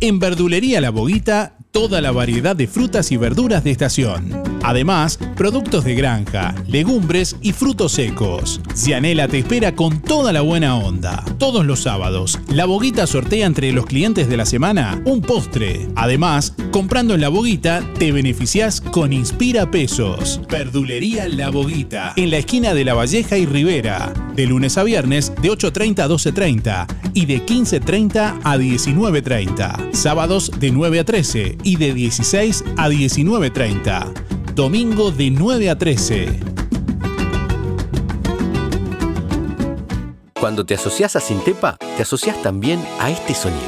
[0.00, 4.42] En Verdulería La Boguita, toda la variedad de frutas y verduras de estación.
[4.62, 8.60] Además, productos de granja, legumbres y frutos secos.
[8.74, 11.24] Cianela te espera con toda la buena onda.
[11.38, 15.88] Todos los sábados, La Boguita sortea entre los clientes de la semana un postre.
[15.94, 20.40] Además, comprando en La Boguita, te beneficias con Inspira Pesos.
[20.48, 24.12] Verdulería La Boguita, en la esquina de La Valleja y Rivera.
[24.34, 29.92] De lunes a viernes, de 8.30 a 12.30 y de 15.30 a 19.30.
[29.92, 34.54] Sábados de 9 a 13 y de 16 a 19.30.
[34.54, 36.40] Domingo de 9 a 13.
[40.38, 43.62] Cuando te asocias a Sintepa, te asocias también a este sonido.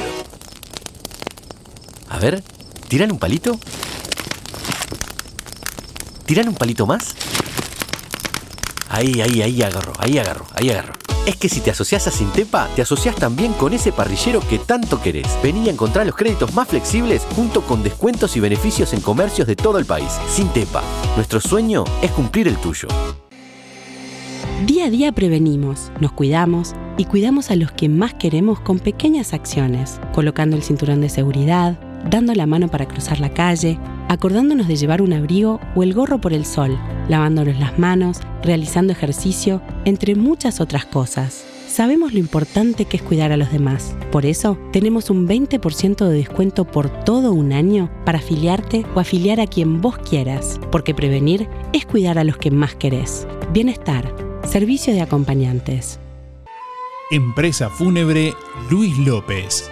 [2.09, 2.43] A ver,
[2.87, 3.59] ¿tiran un palito?
[6.25, 7.15] ¿Tiran un palito más?
[8.89, 11.00] Ahí, ahí, ahí agarro, ahí agarro, ahí agarro.
[11.27, 14.99] Es que si te asocias a Sintepa, te asocias también con ese parrillero que tanto
[14.99, 15.27] querés.
[15.43, 19.55] Vení a encontrar los créditos más flexibles junto con descuentos y beneficios en comercios de
[19.55, 20.11] todo el país.
[20.27, 20.81] Sintepa,
[21.15, 22.87] nuestro sueño es cumplir el tuyo.
[24.65, 29.33] Día a día prevenimos, nos cuidamos y cuidamos a los que más queremos con pequeñas
[29.33, 31.79] acciones, colocando el cinturón de seguridad,
[32.09, 33.79] dando la mano para cruzar la calle,
[34.09, 36.77] acordándonos de llevar un abrigo o el gorro por el sol,
[37.07, 41.45] lavándonos las manos, realizando ejercicio, entre muchas otras cosas.
[41.67, 43.95] Sabemos lo importante que es cuidar a los demás.
[44.11, 49.39] Por eso, tenemos un 20% de descuento por todo un año para afiliarte o afiliar
[49.39, 53.25] a quien vos quieras, porque prevenir es cuidar a los que más querés.
[53.53, 55.97] Bienestar, servicio de acompañantes.
[57.09, 58.33] Empresa Fúnebre
[58.69, 59.71] Luis López.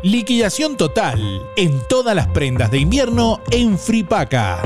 [0.02, 1.18] Liquidación total
[1.56, 4.62] en todas las prendas de invierno en Fripaca.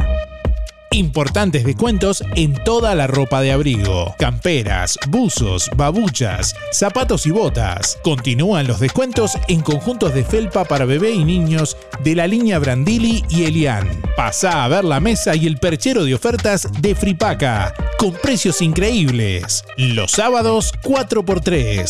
[0.93, 7.97] Importantes descuentos en toda la ropa de abrigo, camperas, buzos, babuchas, zapatos y botas.
[8.03, 13.25] Continúan los descuentos en conjuntos de felpa para bebé y niños de la línea Brandili
[13.29, 13.89] y Elian.
[14.17, 19.65] Pasa a ver la mesa y el perchero de ofertas de Fripaca, con precios increíbles.
[19.77, 21.89] Los sábados 4x3.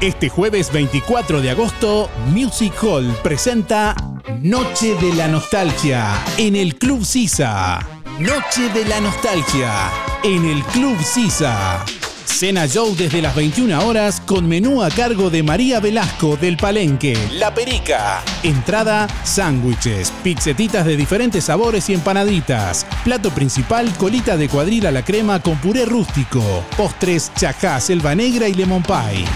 [0.00, 3.94] Este jueves 24 de agosto, Music Hall presenta
[4.40, 7.86] Noche de la Nostalgia en el Club Sisa.
[8.18, 9.90] Noche de la Nostalgia
[10.22, 11.84] en el Club Sisa.
[12.30, 17.14] Cena Show desde las 21 horas con menú a cargo de María Velasco del Palenque,
[17.32, 18.22] La Perica.
[18.42, 22.86] Entrada, sándwiches, pizzetitas de diferentes sabores y empanaditas.
[23.04, 26.42] Plato principal, colita de cuadril a la crema con puré rústico.
[26.78, 29.26] Postres, chajá, selva negra y lemon pie.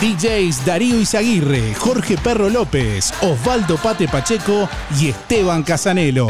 [0.00, 4.68] DJs Darío Izaguirre, Jorge Perro López, Osvaldo Pate Pacheco
[5.00, 6.28] y Esteban Casanelo.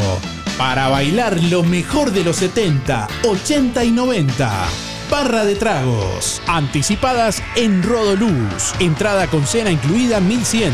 [0.57, 4.65] Para bailar lo mejor de los 70, 80 y 90.
[5.09, 6.41] Barra de tragos.
[6.47, 8.73] Anticipadas en Rodoluz.
[8.79, 10.71] Entrada con cena incluida 1100.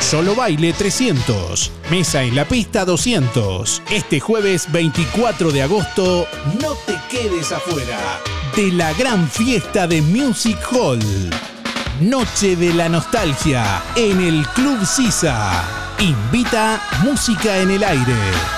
[0.00, 1.70] Solo baile 300.
[1.90, 3.82] Mesa en la pista 200.
[3.90, 6.26] Este jueves 24 de agosto,
[6.60, 7.98] no te quedes afuera
[8.56, 11.00] de la gran fiesta de Music Hall.
[12.00, 15.64] Noche de la Nostalgia en el Club Sisa.
[15.98, 18.57] Invita Música en el Aire.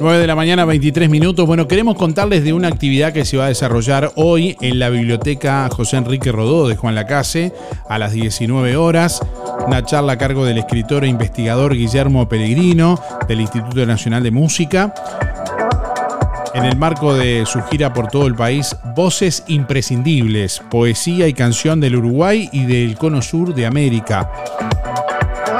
[0.00, 1.46] 9 de la mañana, 23 minutos.
[1.46, 5.68] Bueno, queremos contarles de una actividad que se va a desarrollar hoy en la Biblioteca
[5.70, 7.52] José Enrique Rodó de Juan Lacase
[7.88, 9.20] a las 19 horas.
[9.66, 14.92] Una charla a cargo del escritor e investigador Guillermo Pellegrino del Instituto Nacional de Música.
[16.54, 21.80] En el marco de su gira por todo el país, Voces Imprescindibles, Poesía y Canción
[21.80, 24.30] del Uruguay y del Cono Sur de América.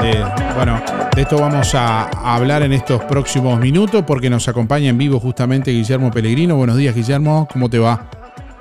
[0.03, 0.23] Eh,
[0.55, 0.81] bueno,
[1.15, 5.71] de esto vamos a hablar en estos próximos minutos porque nos acompaña en vivo justamente
[5.71, 6.55] Guillermo Pellegrino.
[6.55, 8.09] Buenos días, Guillermo, ¿cómo te va?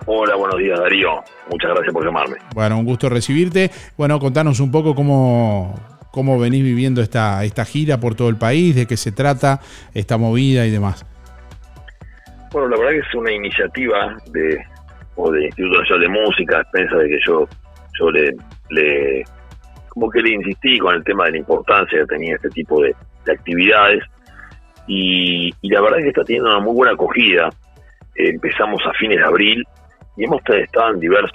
[0.07, 1.23] Hola, buenos días Darío.
[1.51, 2.37] Muchas gracias por llamarme.
[2.55, 3.71] Bueno, un gusto recibirte.
[3.97, 5.75] Bueno, contanos un poco cómo,
[6.11, 9.61] cómo venís viviendo esta, esta gira por todo el país, de qué se trata,
[9.95, 11.05] esta movida y demás.
[12.53, 14.59] Bueno, la verdad que es una iniciativa de,
[15.17, 17.49] o de Instituto Nacional de Música, piensa de que yo,
[17.99, 18.37] yo le,
[18.71, 19.25] le,
[19.95, 22.95] como que le insistí con el tema de la importancia que tenía este tipo de,
[23.25, 24.03] de actividades
[24.87, 27.49] y, la verdad es que está teniendo una muy buena acogida.
[28.15, 29.65] Eh, empezamos a fines de abril
[30.17, 31.33] y hemos estado en diversas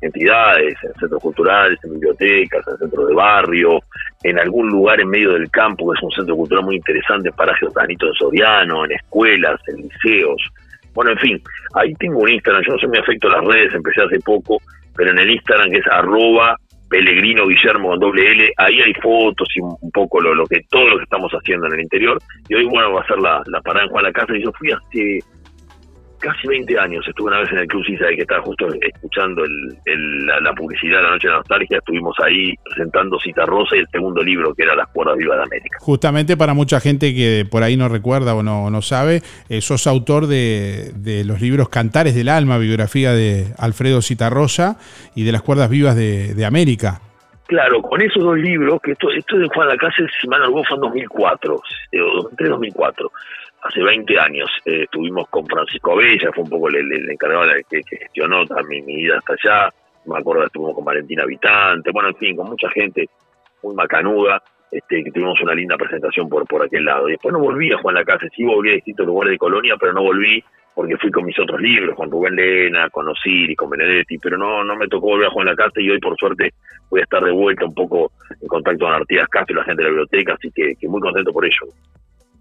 [0.00, 3.80] entidades, en centros culturales, en bibliotecas, en centros de barrio,
[4.22, 7.34] en algún lugar en medio del campo, que es un centro cultural muy interesante, en
[7.34, 10.40] paraje Otanito de Soriano, en escuelas, en liceos.
[10.94, 11.42] Bueno, en fin,
[11.74, 14.58] ahí tengo un Instagram, yo no soy muy afecto a las redes, empecé hace poco,
[14.96, 16.56] pero en el Instagram que es arroba
[16.88, 20.88] Pellegrino Guillermo con doble L, ahí hay fotos y un poco lo, lo que todo
[20.88, 22.18] lo que estamos haciendo en el interior.
[22.48, 24.36] Y hoy, bueno, va a ser la, la parada en Juan la Casa.
[24.36, 25.20] Y yo fui hace
[26.18, 29.76] casi 20 años, estuve una vez en el Club Sisa, que estaba justo escuchando el,
[29.86, 31.78] el- la, la publicidad de La Noche de la Nostalgia.
[31.78, 35.42] Estuvimos ahí presentando Cita Rosa y el segundo libro, que era Las Cuerdas Vivas de
[35.44, 35.78] América.
[35.80, 39.86] Justamente para mucha gente que por ahí no recuerda o no, no sabe, eh, sos
[39.86, 44.76] autor de, de los libros Cantares del Alma, biografía de Alfredo Citarrosa
[45.14, 47.00] y de las cuerdas vivas de, de América.
[47.46, 50.66] Claro, con esos dos libros, que esto, esto de Juan Lacase, si mal no recuerdo,
[50.68, 51.62] fue en 2004,
[51.92, 53.10] eh, o 2003-2004,
[53.62, 54.50] hace 20 años.
[54.64, 59.02] Eh, estuvimos con Francisco Abella, fue un poco el, encargado de- que, gestionó también mi
[59.02, 59.74] ida hasta allá.
[60.06, 63.08] Me acuerdo que estuvimos con Valentina Habitante, bueno, en fin, con mucha gente
[63.62, 67.08] muy macanuda, este, que tuvimos una linda presentación por, por aquel lado.
[67.08, 69.92] Y después no volví a Juan Lacase, sí volví a distintos lugares de Colonia, pero
[69.92, 70.42] no volví
[70.74, 74.62] porque fui con mis otros libros, con Rubén Lena, con Osiris, con Benedetti, pero no,
[74.62, 76.52] no me tocó volver a Juan Lacase y hoy por suerte
[76.88, 79.82] voy a estar de vuelta un poco en contacto con Artigas Castro y la gente
[79.82, 81.66] de la biblioteca, así que, que muy contento por ello.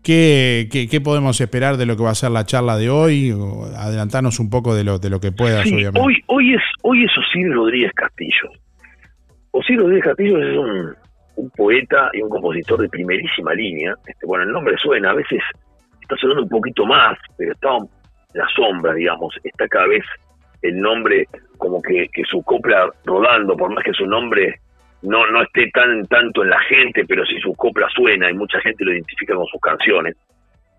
[0.08, 3.34] ¿Qué, qué, qué podemos esperar de lo que va a ser la charla de hoy?
[3.34, 6.00] O adelantarnos un poco de lo, de lo que puedas, Sí, obviamente.
[6.00, 8.50] hoy, hoy es hoy es Osiris Rodríguez Castillo.
[9.52, 10.96] Osiris Rodríguez Castillo es un,
[11.36, 13.96] un poeta y un compositor de primerísima línea.
[14.08, 15.42] Este, bueno, el nombre suena, a veces
[16.02, 17.90] está sonando un poquito más, pero está en
[18.34, 19.36] la sombra, digamos.
[19.44, 20.06] Está cada vez
[20.62, 21.28] el nombre
[21.58, 24.62] como que, que su copla rodando, por más que su nombre
[25.04, 28.60] no, no esté tan tanto en la gente, pero si su copla suena y mucha
[28.62, 30.16] gente lo identifica con sus canciones.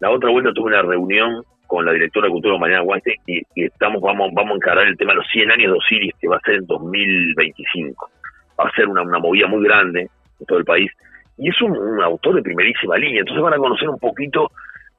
[0.00, 4.00] La otra vuelta tuve una reunión con la directora de Cultura Mariana Guante y, estamos
[4.00, 6.40] vamos vamos a encarar el tema de los 100 años de Osiris que va a
[6.40, 8.10] ser en 2025.
[8.58, 10.08] Va a ser una, una movida muy grande
[10.40, 10.90] en todo el país
[11.36, 14.50] y es un, autor de primerísima línea, entonces van a conocer un poquito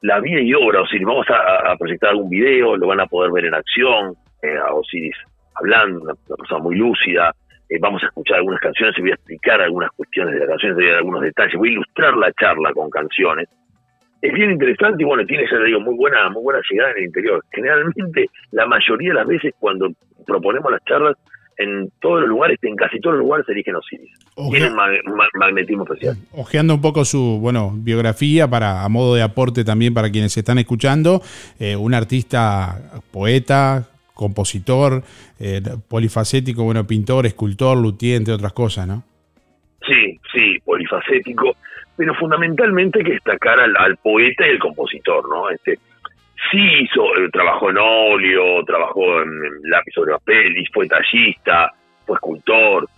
[0.01, 1.05] la vida y obra Osiris.
[1.05, 4.73] Vamos a, a proyectar algún video, lo van a poder ver en acción, eh, a
[4.73, 5.15] Osiris
[5.55, 7.33] hablando, una persona muy lúcida.
[7.69, 10.75] Eh, vamos a escuchar algunas canciones y voy a explicar algunas cuestiones de las canciones,
[10.75, 13.47] voy a dar algunos detalles, voy a ilustrar la charla con canciones
[14.21, 16.97] es bien interesante y bueno, tiene, ya le digo, muy buena, muy buena llegada en
[16.97, 17.41] el interior.
[17.53, 19.87] Generalmente, la mayoría de las veces cuando
[20.27, 21.15] proponemos las charlas,
[21.57, 24.11] en todos los lugares, en casi todos los lugares se eligen Osiris.
[24.51, 26.17] Tiene un mag- ma- magnetismo especial.
[26.33, 30.57] Ojeando un poco su bueno biografía para a modo de aporte también para quienes están
[30.57, 31.21] escuchando,
[31.57, 33.87] eh, un artista poeta,
[34.19, 35.01] compositor,
[35.39, 39.03] eh, polifacético, bueno, pintor, escultor, luthier, entre otras cosas, ¿no?
[39.87, 41.55] Sí, sí, polifacético,
[41.95, 45.49] pero fundamentalmente hay que destacar al, al poeta y el compositor, ¿no?
[45.49, 45.79] Este,
[46.51, 49.31] sí hizo, eh, trabajó en óleo, trabajó en,
[49.63, 51.71] lápiz sobre papel, y fue tallista,
[52.05, 52.89] fue escultor,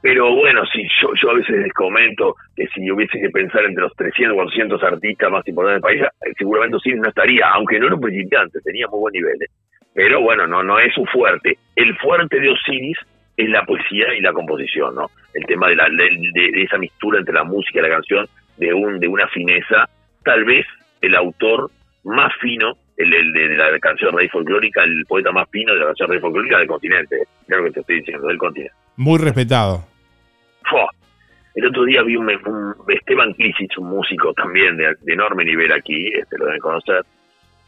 [0.00, 3.84] pero bueno, sí, yo, yo a veces les comento que si hubiese que pensar entre
[3.84, 7.78] los 300 o 400 artistas más importantes del país, eh, seguramente Osiris no estaría, aunque
[7.78, 9.38] no era un principiante, tenía muy buen nivel.
[9.94, 11.56] Pero bueno, no, no es su fuerte.
[11.76, 12.98] El fuerte de Osiris
[13.36, 15.10] es la poesía y la composición, ¿no?
[15.32, 18.26] El tema de, la, de, de- de esa mistura entre la música y la canción,
[18.56, 19.88] de, un, de una fineza,
[20.24, 20.66] tal vez
[21.00, 21.70] el autor
[22.04, 25.86] más fino, el, el de, la canción Rey Folclórica, el poeta más fino de la
[25.86, 27.16] canción Rey Folclórica del continente,
[27.48, 28.74] creo que te estoy diciendo, del continente.
[28.96, 29.84] Muy respetado.
[30.68, 30.88] Fua.
[31.56, 35.72] El otro día vi un, un Esteban Klisic, un músico también de, de enorme nivel
[35.72, 37.02] aquí, este lo deben conocer,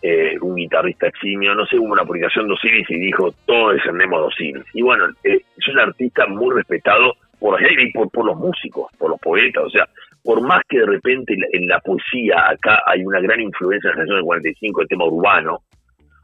[0.02, 4.20] eh, un guitarrista eximio, no sé, hubo una publicación de Osiris y dijo, todos descendemos
[4.20, 4.64] de Osiris.
[4.74, 9.20] Y bueno, eh, es un artista muy respetado por y por, los músicos, por los
[9.20, 9.86] poetas, o sea,
[10.24, 13.88] por más que de repente en la- en la poesía acá hay una gran influencia
[13.88, 15.58] en la canción del 45, el tema urbano,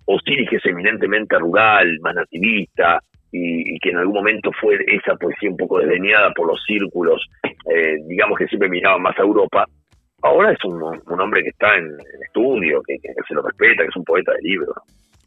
[0.06, 3.00] Osiris que es eminentemente rural, más nativista,
[3.30, 7.24] y, y que en algún momento fue esa poesía un poco desdeñada por los círculos,
[7.74, 9.64] eh, digamos que siempre miraban más a Europa,
[10.22, 13.82] ahora es un, un hombre que está en, en estudio, que, que se lo respeta,
[13.82, 14.74] que es un poeta de libros.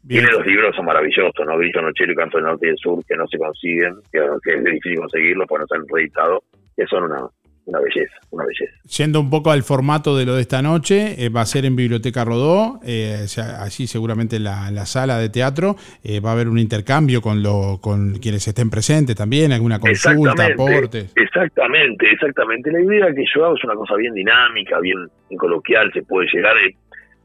[0.06, 1.58] Tiene los libros que son maravillosos, ¿no?
[1.58, 4.54] Grito Nochero y Canto del Norte y del Sur, que no se consiguen, que, que
[4.54, 6.42] es difícil conseguirlos porque no se han reeditado,
[6.76, 7.26] que son una,
[7.66, 8.72] una belleza, una belleza.
[8.96, 11.74] Yendo un poco al formato de lo de esta noche, eh, va a ser en
[11.76, 13.26] Biblioteca Rodó, eh,
[13.60, 17.42] allí seguramente en la, la sala de teatro, eh, va a haber un intercambio con,
[17.42, 21.12] lo, con quienes estén presentes también, alguna consulta, aportes.
[21.16, 22.70] Exactamente, exactamente.
[22.70, 26.54] La idea que yo hago es una cosa bien dinámica, bien, coloquial, se puede llegar,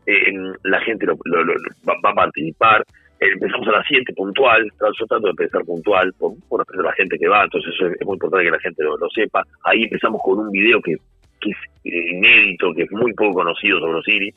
[0.07, 0.15] eh,
[0.63, 1.53] la gente lo, lo- lo-
[1.88, 2.84] va, va a participar.
[3.22, 7.19] Eh, empezamos a las 7 puntual, yo trato de empezar puntual por, por la gente
[7.19, 9.43] que va, entonces eso es, muy importante que la gente lo, lo sepa.
[9.64, 10.95] Ahí empezamos con un video que,
[11.39, 14.35] que es eh, inédito, que es muy poco conocido sobre Osiris,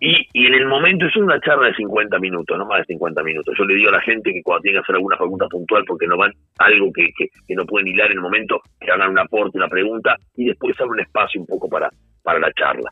[0.00, 3.22] Y, y en el momento es una charla de 50 minutos, no más de 50
[3.22, 3.54] minutos.
[3.56, 6.08] Yo le digo a la gente que cuando tienen que hacer alguna pregunta puntual porque
[6.08, 9.20] no van algo que, que, que no pueden hilar en el momento, que hagan un
[9.20, 11.88] aporte, una pregunta y después abre un espacio un poco para,
[12.24, 12.90] para la charla.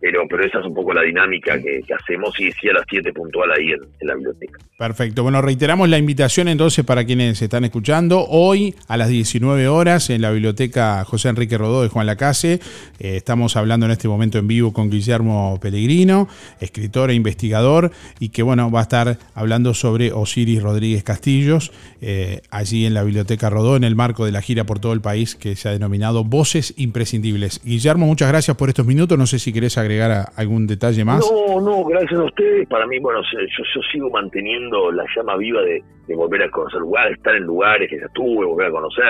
[0.00, 3.12] Pero, pero esa es un poco la dinámica que, hacemos y sí a las 7
[3.12, 4.58] puntual ahí en, en la biblioteca.
[4.78, 5.22] Perfecto.
[5.22, 8.26] Bueno, reiteramos la invitación entonces para quienes están escuchando.
[8.28, 12.60] Hoy a las 19 horas en la biblioteca José Enrique Rodó de Juan Lacase.
[12.98, 16.28] Eh, estamos hablando en este momento en vivo con Guillermo Pellegrino,
[16.60, 17.90] escritor e investigador,
[18.20, 23.02] y que bueno, va a estar hablando sobre Osiris Rodríguez Castillos, eh, allí en la
[23.02, 25.72] biblioteca Rodó, en el marco de la gira por todo el país que se ha
[25.72, 27.62] denominado Voces Imprescindibles.
[27.64, 29.16] Guillermo, muchas gracias por estos minutos.
[29.16, 31.20] No sé si querés agregar a- algún detalle más.
[31.20, 32.68] No, no, gracias a ustedes.
[32.68, 37.16] Para mí, bueno, yo, sigo manteniendo la llama viva de, de volver a conocer lugares,
[37.16, 39.04] estar en lugares que ya estuve, volver a conocer.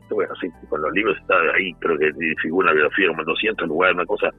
[0.00, 2.10] Estuve así, con los libros está ahí, creo que
[2.42, 4.30] figura una biografía como en 200 lugares, una cosa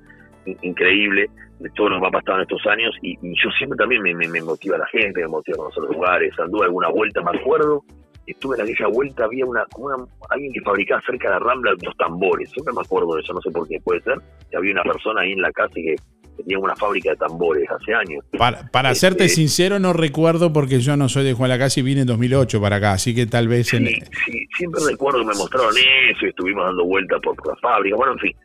[0.45, 1.29] in- increíble
[1.59, 2.95] de todo lo que me ha pasado en estos años.
[3.01, 6.33] Y, yo siempre también me, me, motiva a la gente, me motiva a conocer lugares.
[6.39, 7.83] Anduve alguna vuelta, me acuerdo.
[8.25, 9.95] Estuve en aquella vuelta, había una, una
[10.29, 12.49] alguien que fabricaba cerca de la Rambla dos tambores.
[12.51, 14.15] Siempre me acuerdo de eso, no sé por qué puede ser.
[14.49, 15.95] Que había una persona ahí en la casa que
[16.37, 18.23] tenía una fábrica de tambores hace años.
[18.37, 21.83] Para, para Este, serte sincero, no recuerdo porque yo no soy de Juan Lacase y
[21.83, 25.35] vine en 2008 para acá, así que tal vez en, Sí, siempre recuerdo que me
[25.35, 27.95] mostraron eso y estuvimos dando vueltas por, por la fábrica.
[27.95, 28.35] Bueno, en fin,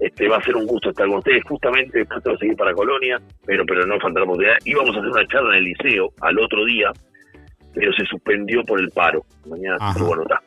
[0.00, 1.42] este va a ser un gusto estar con ustedes.
[1.44, 4.56] Justamente tengo que seguir para Colonia, pero pero no faltará la oportunidad.
[4.64, 6.92] Íbamos a hacer una charla en el liceo al otro día,
[7.78, 9.24] pero se suspendió por el paro.
[9.46, 10.40] Mañana, pero bueno, está.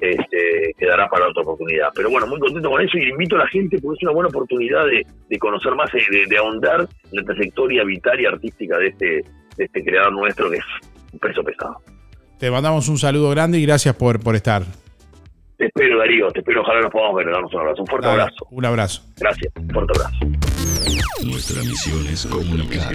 [0.00, 1.88] Este, quedará para otra oportunidad.
[1.94, 4.28] Pero bueno, muy contento con eso y invito a la gente porque es una buena
[4.28, 8.78] oportunidad de, de conocer más, eh, de, de ahondar en la trayectoria vital y artística
[8.78, 9.06] de este,
[9.56, 10.64] de este creador nuestro que es
[11.12, 11.78] un peso pesado.
[12.38, 14.62] te mandamos un saludo grande y gracias por, por estar.
[15.56, 17.80] Te espero, Darío, te espero, ojalá nos podamos ver, darnos un abrazo.
[17.80, 18.46] Un fuerte Dale, abrazo.
[18.52, 19.02] Un abrazo.
[19.18, 20.18] Gracias, un fuerte abrazo.
[21.24, 22.94] Nuestra misión es comunicar.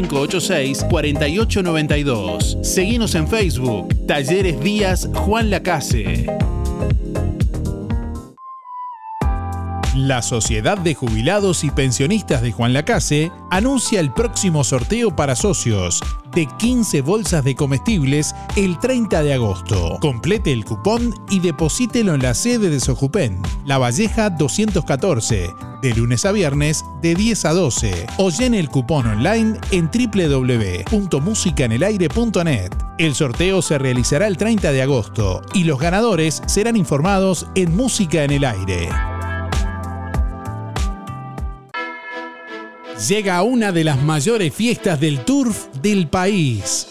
[0.07, 2.63] 4586-4892.
[2.63, 3.87] Seguinos en Facebook.
[4.05, 6.27] Talleres Díaz Juan Lacase.
[9.95, 15.99] La Sociedad de Jubilados y Pensionistas de Juan Lacase anuncia el próximo sorteo para socios
[16.33, 19.97] de 15 bolsas de comestibles el 30 de agosto.
[19.99, 25.49] Complete el cupón y deposítelo en la sede de Sojupen, La Valleja 214,
[25.81, 32.71] de lunes a viernes de 10 a 12 o llene el cupón online en www.musicanelaire.net.
[32.97, 38.23] El sorteo se realizará el 30 de agosto y los ganadores serán informados en Música
[38.23, 38.87] en el Aire.
[43.07, 46.87] Llega una de las mayores fiestas del turf del país.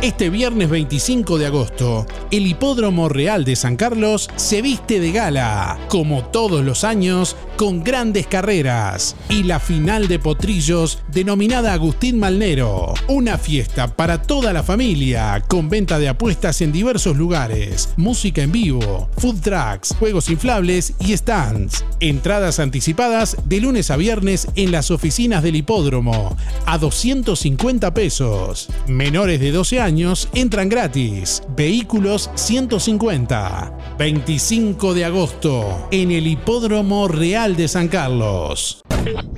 [0.00, 5.78] Este viernes 25 de agosto, el Hipódromo Real de San Carlos se viste de gala,
[5.88, 12.92] como todos los años, con grandes carreras y la final de potrillos denominada Agustín Malnero.
[13.06, 18.50] Una fiesta para toda la familia, con venta de apuestas en diversos lugares, música en
[18.50, 21.84] vivo, food trucks, juegos inflables y stands.
[22.00, 26.36] Entradas anticipadas de lunes a viernes en las oficinas del hipódromo
[26.66, 28.70] a 250 pesos.
[28.88, 31.44] Menores de 12 años entran gratis.
[31.56, 33.94] Vehículos 150.
[33.98, 38.82] 25 de agosto en el Hipódromo Real de San Carlos.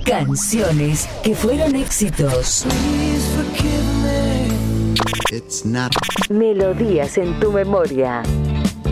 [0.05, 2.65] Canciones que fueron éxitos.
[6.29, 8.23] Melodías en tu memoria.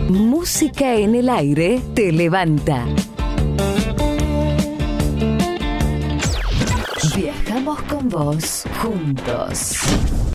[0.08, 2.84] Música en el aire te levanta.
[7.16, 10.33] Viajamos con vos juntos.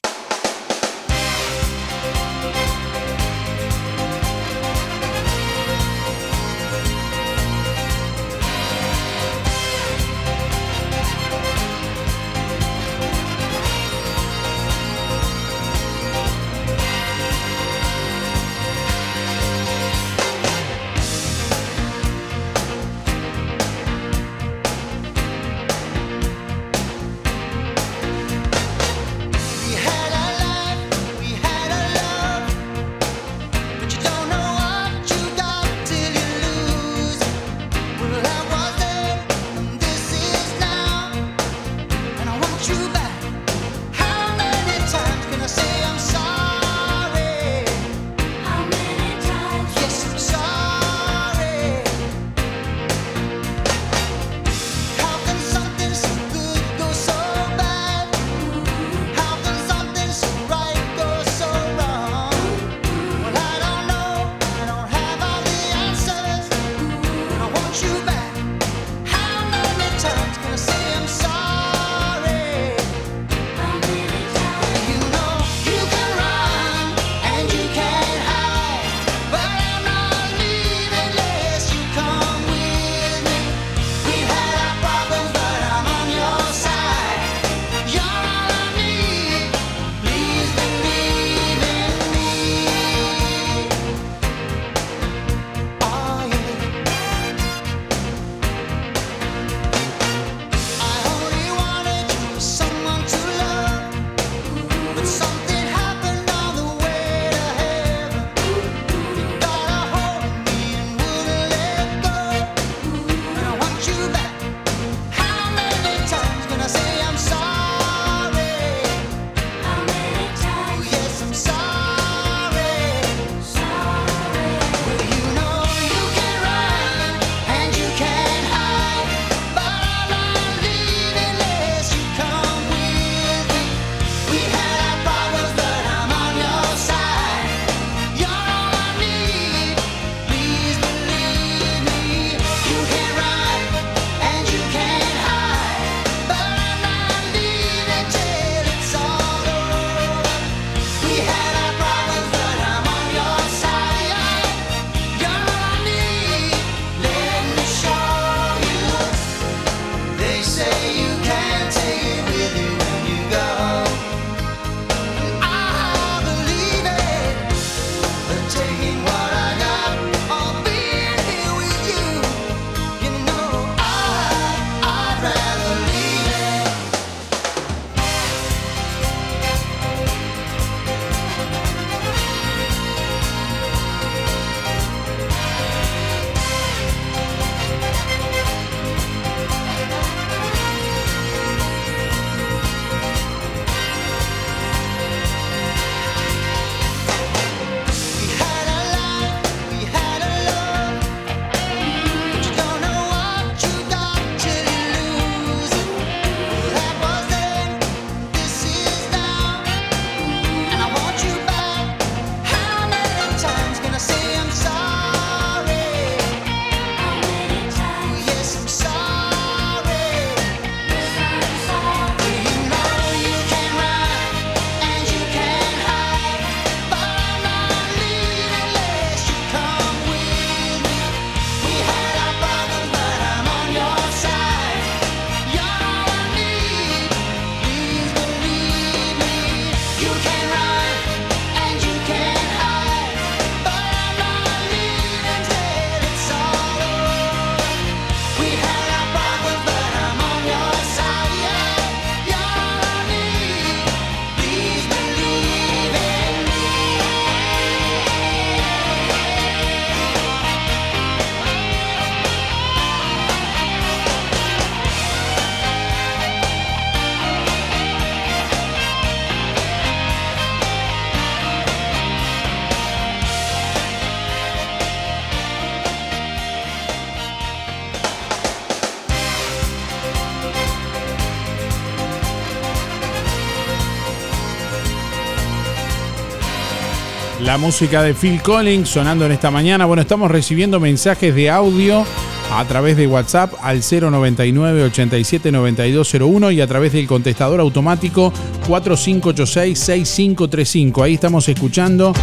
[287.59, 289.85] Música de Phil Collins sonando en esta mañana.
[289.85, 292.05] Bueno, estamos recibiendo mensajes de audio
[292.51, 298.31] a través de WhatsApp al 099 87 9201 y a través del contestador automático
[298.67, 301.03] 4586 6535.
[301.03, 302.13] Ahí estamos escuchando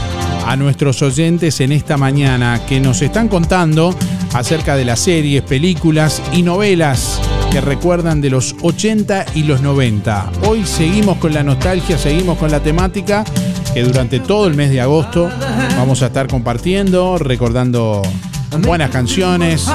[0.46, 3.94] a nuestros oyentes en esta mañana que nos están contando
[4.32, 7.20] acerca de las series, películas y novelas
[7.52, 10.30] que recuerdan de los 80 y los 90.
[10.46, 13.24] Hoy seguimos con la nostalgia, seguimos con la temática
[13.76, 15.28] que durante todo el mes de agosto
[15.76, 18.00] vamos a estar compartiendo, recordando
[18.62, 19.66] buenas canciones,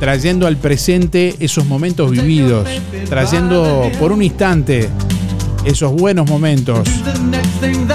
[0.00, 2.66] trayendo al presente esos momentos vividos,
[3.06, 4.88] trayendo por un instante
[5.66, 6.88] esos buenos momentos.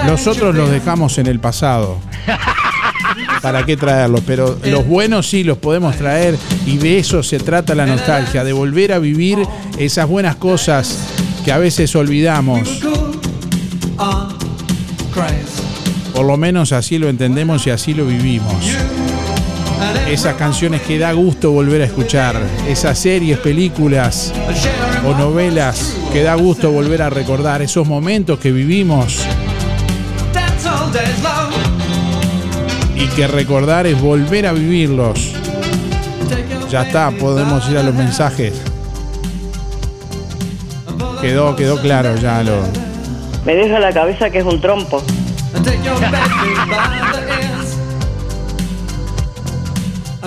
[0.06, 1.98] Los otros los dejamos en el pasado.
[3.42, 4.22] ¿Para qué traerlos?
[4.24, 6.38] Pero los buenos sí los podemos traer
[6.68, 9.40] y de eso se trata la nostalgia, de volver a vivir
[9.80, 10.96] esas buenas cosas
[11.44, 12.70] que a veces olvidamos.
[16.14, 18.54] Por lo menos así lo entendemos y así lo vivimos.
[20.10, 22.36] Esas canciones que da gusto volver a escuchar,
[22.68, 24.34] esas series, películas
[25.06, 29.20] o novelas que da gusto volver a recordar, esos momentos que vivimos
[32.96, 35.34] y que recordar es volver a vivirlos.
[36.70, 38.54] Ya está, podemos ir a los mensajes.
[41.22, 42.89] Quedó, quedó claro ya lo.
[43.50, 45.02] Me deja la cabeza que es un trompo.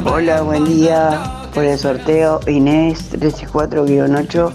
[0.05, 1.23] Hola, buen día
[1.55, 4.53] por el sorteo Inés 34-8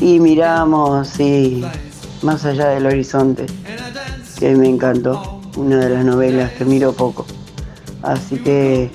[0.00, 1.64] y miramos sí,
[2.22, 3.46] más allá del horizonte,
[4.40, 7.24] que me encantó, una de las novelas que miro poco.
[8.02, 8.90] Así que,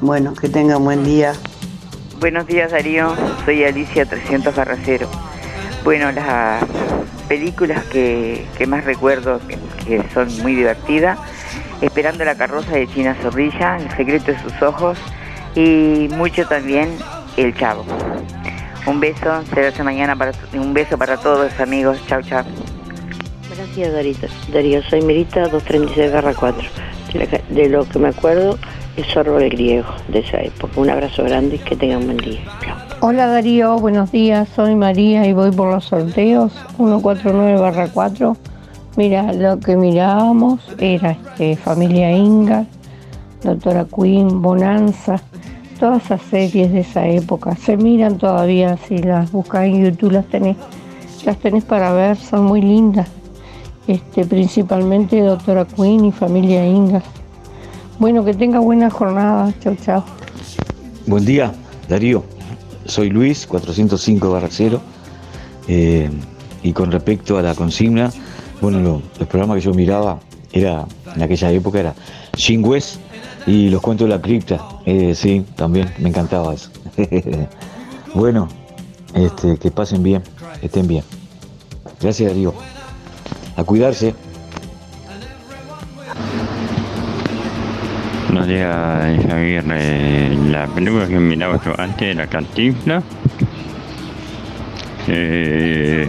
[0.00, 1.32] bueno, que tengan buen día.
[2.20, 3.12] Buenos días Darío,
[3.44, 5.08] soy Alicia 300 Barracero.
[5.82, 6.62] Bueno, las
[7.32, 9.40] películas que, que más recuerdo
[9.86, 11.18] que, son muy divertidas,
[11.80, 14.98] Esperando la carroza de China Zorrilla, El secreto de sus ojos
[15.56, 16.96] y mucho también
[17.38, 17.84] El Chavo.
[18.86, 22.44] Un beso, será hasta mañana para un beso para todos amigos, chao chao.
[23.74, 24.26] Días, Darito.
[24.52, 26.68] Darío, soy Mirita 236 4.
[27.48, 28.58] De, lo que me acuerdo
[28.96, 30.72] es Sorbo el griego de esa época.
[30.78, 32.42] Un abrazo grande y que tengan buen día.
[33.04, 38.36] Hola Darío, buenos días, soy María y voy por los sorteos 149 4.
[38.96, 42.64] Mira, lo que mirábamos era este, Familia Inga,
[43.42, 45.20] Doctora Queen, Bonanza,
[45.80, 47.56] todas esas series de esa época.
[47.56, 50.56] Se miran todavía, si las buscas en YouTube las tenés,
[51.24, 53.08] las tenés para ver, son muy lindas.
[53.88, 57.02] Este, principalmente Doctora Queen y Familia Inga.
[57.98, 59.52] Bueno, que tenga buena jornada.
[59.58, 60.04] Chau, chau.
[61.08, 61.52] Buen día,
[61.88, 62.31] Darío.
[62.86, 64.80] Soy Luis, 405 0.
[65.68, 66.10] Eh,
[66.62, 68.10] y con respecto a la consigna,
[68.60, 70.20] bueno, lo- los programas que yo miraba
[70.52, 71.94] era en aquella época era
[72.64, 72.96] West
[73.46, 74.64] y los cuentos de la cripta.
[74.86, 76.70] Eh, sí, también me encantaba eso.
[78.14, 78.48] bueno,
[79.14, 80.22] este, que pasen bien,
[80.62, 81.04] estén bien.
[82.00, 82.54] Gracias, Darío.
[83.56, 84.14] A cuidarse.
[88.32, 89.64] Buenos días, Javier.
[90.50, 93.04] La película que miraba yo antes era Cantinflas.
[95.06, 96.08] Eh,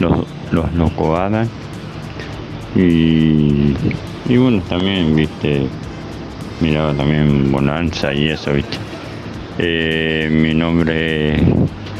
[0.00, 1.48] los, los Loco Adams.
[2.76, 3.74] Y,
[4.28, 5.66] y bueno, también, viste,
[6.60, 8.76] miraba también Bonanza y eso, viste.
[9.56, 11.42] Eh, mi nombre es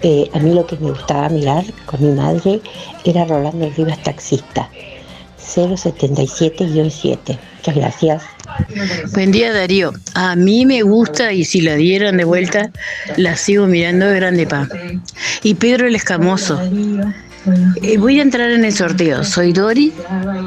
[0.03, 2.61] Eh, a mí lo que me gustaba mirar con mi madre
[3.05, 4.69] era Rolando Rivas Taxista,
[5.39, 7.39] 077-7.
[7.57, 8.23] Muchas gracias.
[9.13, 12.71] Buen día Darío, a mí me gusta y si la dieran de vuelta
[13.17, 14.69] la sigo mirando de grande pa.
[15.43, 16.61] Y Pedro el Escamoso.
[17.83, 19.93] Eh, voy a entrar en el sorteo, soy Dori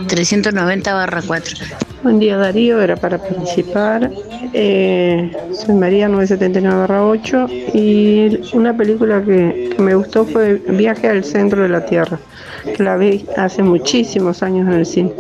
[0.08, 1.56] 390 4.
[2.04, 4.12] Buen día Darío, era para participar.
[4.54, 11.64] Eh, soy María 979-8 y una película que, que me gustó fue Viaje al centro
[11.64, 12.20] de la Tierra,
[12.76, 15.14] que la vi hace muchísimos años en el cine.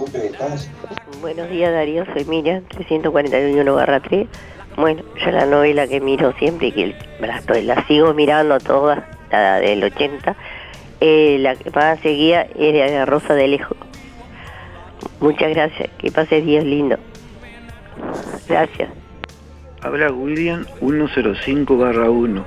[1.21, 3.77] Buenos días Darío, soy Miriam, 341
[4.07, 4.27] 3.
[4.75, 9.07] Bueno, yo la novela que miro siempre y que la, estoy- la sigo mirando toda,
[9.31, 10.35] la del 80,
[11.05, 13.75] eh, la que más seguía era la Rosa de Lejos.
[15.19, 16.97] Muchas gracias, que pase días lindo.
[18.47, 18.89] Gracias.
[19.81, 22.45] Habla William 105 1.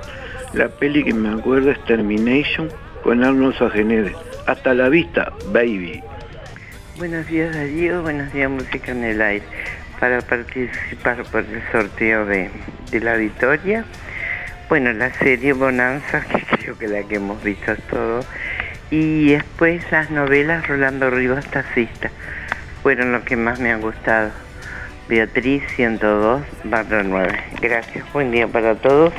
[0.55, 2.69] La peli que me acuerdo es Termination
[3.03, 4.15] con Arnold Schwarzenegger.
[4.47, 6.01] Hasta la vista, baby.
[6.97, 9.45] Buenos días Darío, buenos días Música en el Aire.
[9.99, 12.49] para participar por el sorteo de,
[12.89, 13.85] de la victoria.
[14.69, 18.25] Bueno, la serie Bonanza, que creo que la que hemos visto todos.
[18.91, 22.11] Y después las novelas Rolando Rivas Taxista.
[22.83, 24.31] Fueron lo que más me han gustado.
[25.07, 27.39] Beatriz 102 barra 9.
[27.61, 29.13] Gracias, buen día para todos.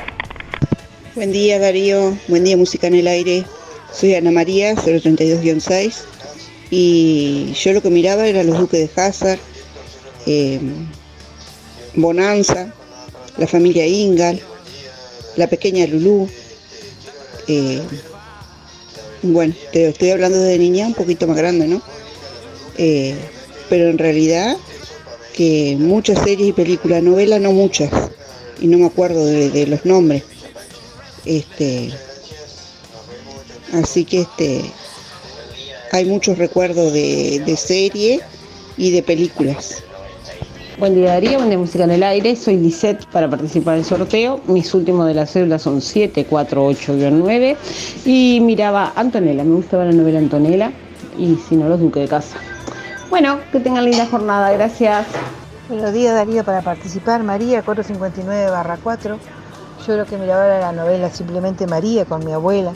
[1.15, 3.43] Buen día Darío, buen día Música en el Aire.
[3.91, 6.05] Soy Ana María, 032-6
[6.71, 9.39] y yo lo que miraba era Los Duques de Hazard,
[10.27, 10.59] eh,
[11.95, 12.71] Bonanza,
[13.37, 14.41] la familia Ingal,
[15.39, 16.29] la pequeña Lulú.
[17.47, 17.81] eh,
[19.21, 21.81] bueno, te estoy hablando de niña un poquito más grande, ¿no?
[22.77, 23.15] Eh,
[23.69, 24.55] pero en realidad
[25.33, 27.89] que muchas series y películas, novelas no muchas,
[28.61, 30.23] y no me acuerdo de, de los nombres.
[31.25, 31.91] Este,
[33.73, 34.61] así que este,
[35.91, 38.19] hay muchos recuerdos de, de serie
[38.77, 39.83] y de películas.
[40.79, 44.39] Buen día Darío, buen día Música en el Aire, soy Lisette para participar del sorteo.
[44.47, 47.57] Mis últimos de las cédulas son 748-9
[48.05, 50.71] y miraba Antonella, me gustaba la novela Antonella
[51.17, 52.37] y si no los Duques de Casa.
[53.09, 55.05] Bueno, que tengan linda jornada, gracias.
[55.67, 59.19] Buenos días Darío para participar, María 459 barra 4.
[59.85, 62.71] Yo lo que miraba la novela Simplemente María con mi abuela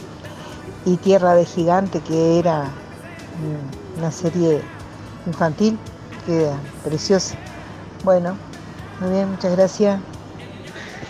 [0.85, 4.59] y Tierra de Gigante que era mm, una serie
[5.25, 5.77] infantil
[6.25, 7.37] que era preciosa.
[8.03, 8.37] Bueno,
[8.99, 9.99] muy bien, muchas gracias.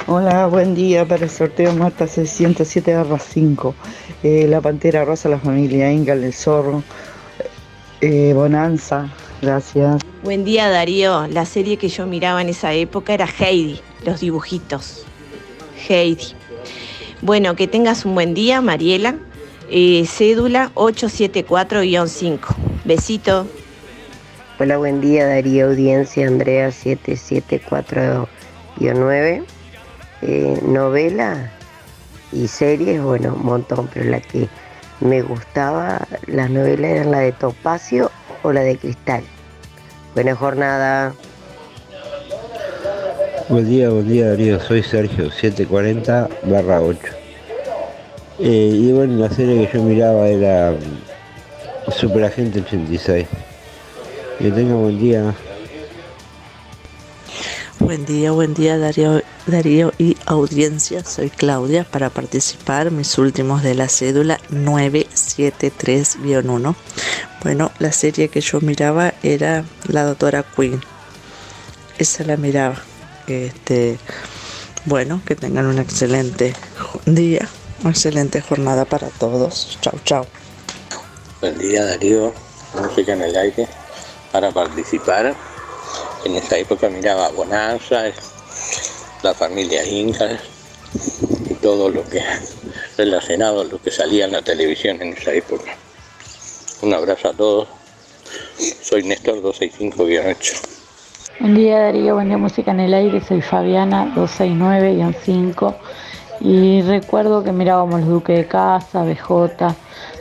[0.06, 3.74] Hola, buen día para el sorteo Marta 607 barra 5.
[4.22, 6.84] Eh, la Pantera Rosa, la familia Ingal, el Zorro,
[8.00, 9.10] eh, Bonanza,
[9.42, 10.04] gracias.
[10.24, 15.04] Buen día Darío, la serie que yo miraba en esa época era Heidi, los dibujitos.
[15.90, 16.36] Heidi.
[17.24, 19.16] Bueno, que tengas un buen día, Mariela.
[19.72, 22.40] Eh, cédula 874-5.
[22.86, 23.48] Besito.
[24.64, 29.44] Hola, buen día Darío Audiencia, Andrea 774-9.
[30.22, 31.52] Eh, novela
[32.32, 34.48] y series, bueno, un montón, pero la que
[35.02, 38.10] me gustaba, las novelas eran la de Topacio
[38.42, 39.26] o la de Cristal.
[40.16, 41.14] Buena jornada.
[43.50, 47.00] Buen día, buen día Darío, soy Sergio, 740 barra 8.
[48.40, 53.28] Eh, y bueno, la serie que yo miraba era mm, Superagente 86.
[54.40, 55.36] Que tenga buen día.
[57.80, 61.04] Buen día, buen día Darío, Darío y audiencia.
[61.04, 62.92] Soy Claudia para participar.
[62.92, 66.76] Mis últimos de la cédula 973-1.
[67.44, 70.80] Bueno, la serie que yo miraba era La Doctora Queen.
[71.98, 72.78] Esa la miraba.
[73.28, 73.98] Este,
[74.86, 76.56] bueno, que tengan un excelente
[77.06, 77.48] día,
[77.82, 79.78] una excelente jornada para todos.
[79.82, 80.26] Chau, chau.
[81.40, 82.34] Buen día Darío,
[82.76, 83.83] música en el aire
[84.34, 85.34] para participar.
[86.26, 88.06] En esa época miraba Bonanza,
[89.22, 90.40] la familia Inca
[91.50, 92.22] y todo lo que
[92.98, 95.76] relacionado a lo que salía en la televisión en esa época.
[96.82, 97.68] Un abrazo a todos.
[98.82, 100.70] Soy Néstor 265-8.
[101.40, 105.76] Buen día Darío, buen día Música en el Aire, soy Fabiana 269-5
[106.42, 109.76] y recuerdo que mirábamos Los Duques de Casa, BJ,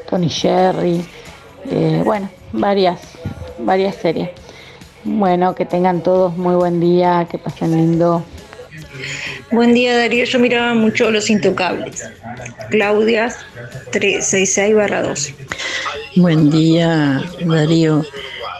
[0.09, 1.06] Tony Jerry,
[1.70, 3.01] eh, bueno, varias,
[3.64, 4.30] varias series.
[5.05, 8.24] Bueno, que tengan todos muy buen día, que pasen lindo.
[9.51, 12.05] Buen día Darío, yo miraba mucho Los Intocables.
[12.70, 13.34] Claudia
[13.90, 15.34] 366 barra 2.
[16.16, 18.05] Buen día, Darío.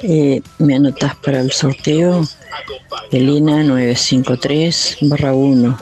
[0.03, 2.27] Eh, ¿Me anotas para el sorteo?
[3.11, 5.79] Elena 953 barra 1.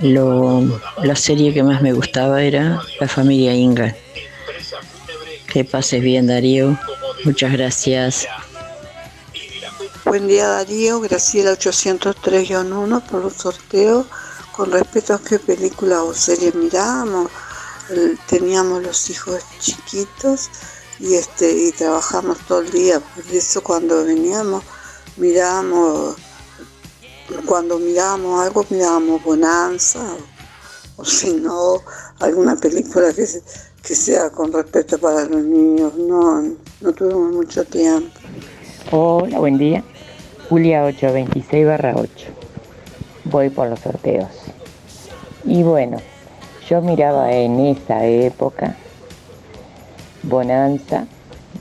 [0.00, 3.94] Lo, la serie que más me gustaba era La familia Inga.
[5.46, 6.78] Que pases bien, Darío.
[7.24, 8.26] Muchas gracias.
[10.12, 14.06] Buen día Darío, Graciela 803-1 por los sorteos.
[14.54, 17.30] Con respecto a qué película o serie mirábamos,
[18.28, 20.50] teníamos los hijos chiquitos
[21.00, 23.00] y este y trabajamos todo el día.
[23.00, 24.62] Por eso cuando veníamos
[25.16, 26.16] mirábamos,
[27.46, 30.14] cuando mirábamos algo mirábamos Bonanza
[30.98, 31.82] o, si no
[32.18, 33.26] alguna película que,
[33.82, 35.94] que sea con respecto para los niños.
[35.96, 38.20] No, no tuvimos mucho tiempo.
[38.90, 39.82] Hola, buen día.
[40.48, 42.10] Julia 826 barra 8.
[43.24, 44.28] Voy por los sorteos.
[45.44, 45.96] Y bueno,
[46.68, 48.76] yo miraba en esa época
[50.22, 51.06] Bonanza,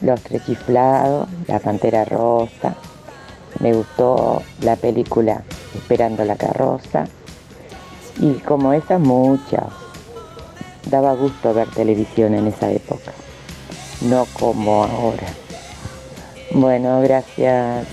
[0.02, 2.76] Los Tres Chiflados, La Pantera Rosa.
[3.60, 5.44] Me gustó la película
[5.76, 7.06] Esperando la Carroza.
[8.20, 9.66] Y como esas muchas,
[10.90, 13.14] daba gusto ver televisión en esa época.
[14.02, 15.28] No como ahora.
[16.54, 17.88] Bueno, gracias.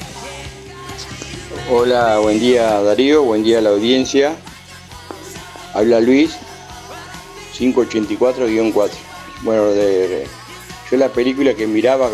[1.71, 4.35] Hola, buen día Darío, buen día a la audiencia.
[5.75, 6.37] Habla Luis,
[7.57, 8.91] 584-4.
[9.43, 10.27] Bueno, de,
[10.91, 12.11] yo la película que miraba,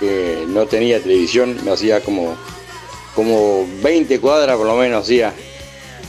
[0.00, 2.36] que no tenía televisión, me hacía como,
[3.14, 5.34] como 20 cuadras por lo menos, hacía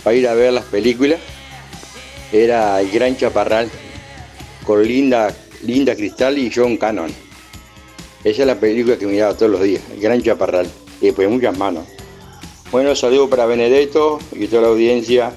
[0.04, 1.20] para ir a ver las películas.
[2.32, 3.70] Era El Gran Chaparral,
[4.66, 7.12] con Linda, Linda Cristal y John Cannon.
[8.24, 10.68] Esa es la película que miraba todos los días, El Gran Chaparral.
[11.02, 11.84] Y después muchas manos.
[12.72, 15.34] Bueno, saludo para Benedetto y toda la audiencia.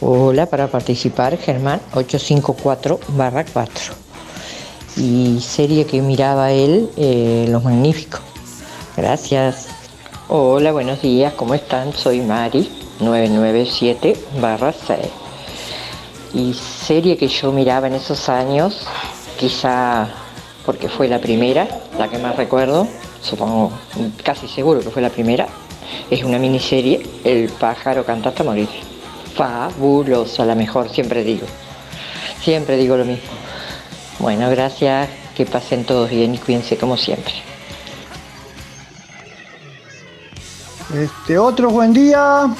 [0.00, 3.94] Hola, para participar, Germán 854 barra 4.
[4.96, 8.20] Y serie que miraba él, eh, Los Magníficos.
[8.96, 9.68] Gracias.
[10.28, 11.92] Hola, buenos días, ¿cómo están?
[11.92, 12.68] Soy Mari
[13.00, 14.98] 997 barra 6.
[16.32, 18.86] Y serie que yo miraba en esos años,
[19.38, 20.08] quizá
[20.66, 22.88] porque fue la primera, la que más recuerdo,
[23.22, 23.70] supongo,
[24.24, 25.46] casi seguro que fue la primera,
[26.10, 28.68] es una miniserie, El pájaro canta hasta morir.
[29.36, 31.46] Fabulosa, la mejor, siempre digo.
[32.42, 33.30] Siempre digo lo mismo.
[34.18, 37.34] Bueno, gracias, que pasen todos bien y cuídense como siempre.
[40.94, 42.52] Este, otro buen día.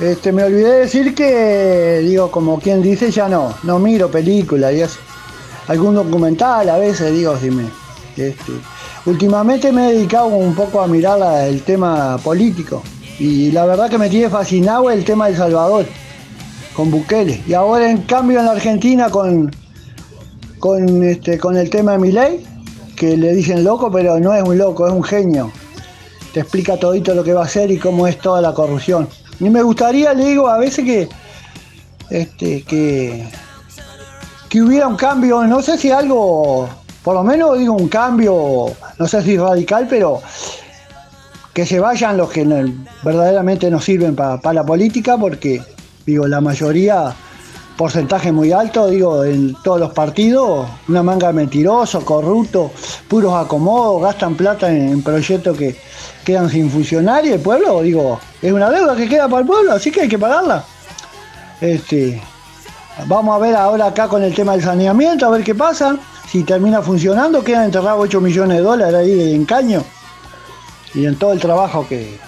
[0.00, 4.72] Este, me olvidé de decir que, digo, como quien dice, ya no, no miro películas
[4.74, 5.00] y eso.
[5.68, 7.64] Algún documental a veces, digo, si me.
[8.16, 8.52] Este,
[9.06, 12.82] últimamente me he dedicado un poco a mirar el tema político.
[13.18, 15.86] Y la verdad que me tiene fascinado el tema del Salvador,
[16.74, 17.42] con Bukele.
[17.46, 19.50] Y ahora en cambio en la Argentina con,
[20.58, 22.46] con, este, con el tema de Milei,
[22.96, 25.52] que le dicen loco, pero no es un loco, es un genio.
[26.32, 29.08] Te explica todito lo que va a hacer y cómo es toda la corrupción.
[29.40, 31.08] Y me gustaría, le digo, a veces que,
[32.10, 33.28] este, que,
[34.48, 36.68] que hubiera un cambio, no sé si algo,
[37.02, 38.66] por lo menos digo un cambio,
[38.98, 40.22] no sé si radical, pero
[41.52, 42.44] que se vayan los que
[43.02, 45.60] verdaderamente no sirven para la política, porque
[46.06, 47.14] digo, la mayoría,
[47.76, 52.70] porcentaje muy alto, digo, en todos los partidos, una manga de mentirosos, corruptos,
[53.08, 55.76] puros acomodos, gastan plata en, en proyectos que
[56.24, 59.72] quedan sin funcionar y el pueblo, digo, es una deuda que queda para el pueblo,
[59.72, 60.64] así que hay que pagarla.
[61.60, 62.22] Este,
[63.06, 65.96] vamos a ver ahora acá con el tema del saneamiento, a ver qué pasa.
[66.28, 69.82] Si termina funcionando, quedan enterrados 8 millones de dólares ahí en caño.
[70.94, 72.18] Y en todo el trabajo que,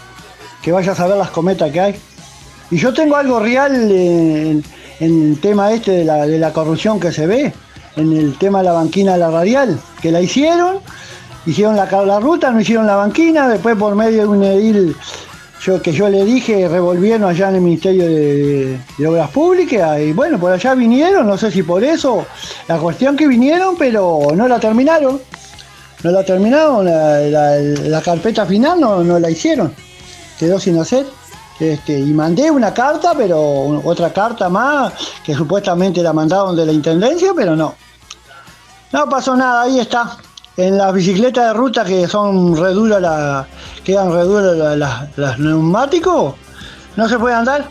[0.63, 2.01] que vayas a ver las cometas que hay.
[2.71, 4.65] Y yo tengo algo real en,
[5.01, 7.53] el tema este de la, de la corrupción que se ve,
[7.97, 10.79] en el tema de la banquina de la radial, que la hicieron,
[11.47, 14.97] hicieron la, la ruta, no hicieron la banquina, después por medio de un edil
[15.61, 20.39] yo, que yo le dije, revolvieron allá en el Ministerio de, Obras Públicas, y bueno,
[20.39, 22.27] por allá vinieron, no sé si por eso,
[22.69, 25.21] la cuestión que vinieron, pero no la terminaron,
[26.03, 29.75] no la terminaron, la carpeta final no, no la hicieron,
[30.39, 31.07] quedó sin hacer.
[31.61, 36.73] Este, y mandé una carta, pero otra carta más, que supuestamente la mandaron de la
[36.73, 37.75] intendencia, pero no.
[38.93, 40.17] No pasó nada, ahí está.
[40.57, 43.47] En las bicicletas de ruta que son re duras, la,
[43.91, 46.35] quedan re duras la- la- las neumáticos,
[46.97, 47.65] no se puede andar.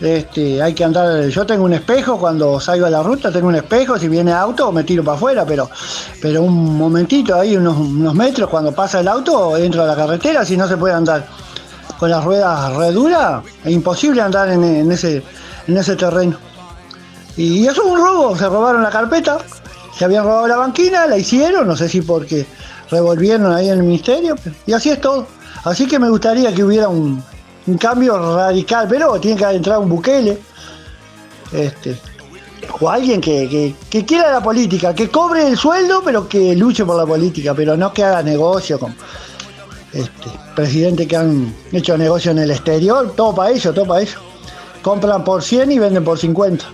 [0.00, 3.54] Este, hay que andar, yo tengo un espejo cuando salgo a la ruta, tengo un
[3.56, 5.68] espejo, si viene auto me tiro para afuera, pero,
[6.22, 10.44] pero un momentito ahí, unos, unos metros, cuando pasa el auto, entro a la carretera,
[10.44, 11.26] si no se puede andar
[11.98, 15.22] con las ruedas re duras, es imposible andar en, ese,
[15.68, 16.36] en ese terreno.
[17.36, 19.36] Y eso es un robo, se robaron la carpeta,
[19.96, 22.46] se habían robado la banquina, la hicieron, no sé si porque
[22.90, 24.34] revolvieron ahí el ministerio,
[24.66, 25.26] y así es todo.
[25.64, 27.22] Así que me gustaría que hubiera un,
[27.66, 30.38] un cambio radical, pero tiene que entrar un Bukele,
[31.52, 31.98] este,
[32.80, 36.96] o alguien que, que- quiera la política, que cobre el sueldo, pero que luche por
[36.96, 38.94] la política, pero no que haga negocio con
[39.92, 44.16] este, presidentes que han hecho negocio en el exterior, todo para ellos, todo para ellos.
[44.82, 46.64] Compran por 100 y venden por 50.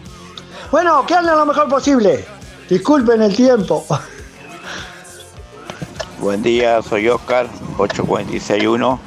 [0.71, 2.25] Bueno, que anden lo mejor posible.
[2.69, 3.85] Disculpen el tiempo.
[6.21, 8.99] Buen día, soy Oscar, 8461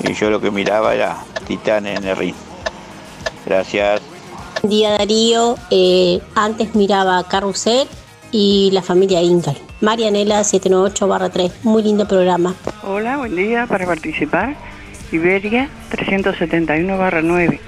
[0.00, 2.34] y yo lo que miraba era Titán en el ring.
[3.46, 4.00] Gracias.
[4.62, 7.86] Buen día Darío, Eh, antes miraba Carrusel
[8.30, 9.58] y la familia Ingal.
[9.80, 12.54] Marianela 798-3, muy lindo programa.
[12.82, 14.56] Hola, buen día para participar.
[15.10, 17.60] Iberia 371-9.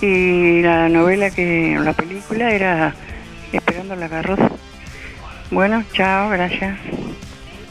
[0.00, 2.94] Y la novela que, la película era
[3.52, 4.48] Esperando la carroza.
[5.50, 6.78] Bueno, chao, gracias.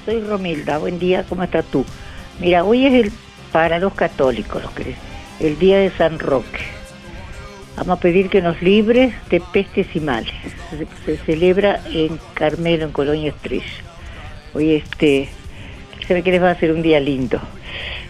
[0.06, 1.86] Soy Romilda, buen día, ¿cómo estás tú?
[2.40, 3.11] Mira, hoy es el,
[3.52, 4.64] para los católicos,
[5.40, 6.60] el día de San Roque.
[7.78, 10.34] Vamos a pedir que nos libre de pestes y males.
[10.72, 13.64] Se, se celebra en Carmelo, en Colonia Estrella.
[14.56, 15.30] Hoy este,
[16.07, 17.40] se ve que les va a ser un día lindo.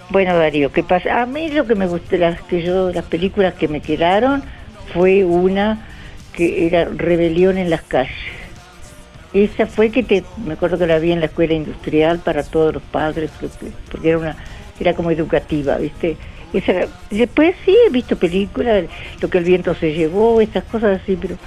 [0.10, 1.22] Bueno, Darío, ¿qué pasa?
[1.22, 4.44] A mí lo que me gustó, las, que yo, las películas que me quedaron
[4.94, 5.88] fue una
[6.32, 8.41] que era Rebelión en las calles.
[9.34, 12.74] Esa fue que te, me acuerdo que la vi en la escuela industrial para todos
[12.74, 13.32] los padres,
[13.90, 14.36] porque, era una,
[14.80, 16.18] era como educativa, ¿viste?
[16.54, 18.86] Esa después sí he visto películas,
[19.22, 21.38] lo que el viento se llevó, esas cosas así, pero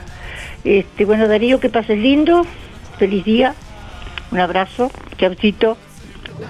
[0.65, 2.47] este, bueno Darío, que pases lindo,
[2.99, 3.55] feliz día,
[4.31, 5.77] un abrazo, chaucito.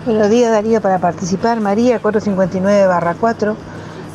[0.07, 1.61] Buenos días Darío para participar.
[1.61, 3.57] María 459 barra 4.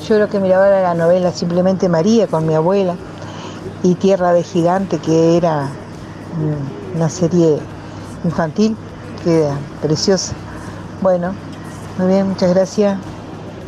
[0.08, 2.96] Yo lo que miraba la novela Simplemente María con mi abuela
[3.84, 5.70] y Tierra de Gigante que era
[6.96, 7.58] una serie
[8.24, 8.76] infantil
[9.24, 10.34] que era preciosa.
[11.02, 11.34] Bueno,
[11.98, 12.98] muy bien, muchas gracias.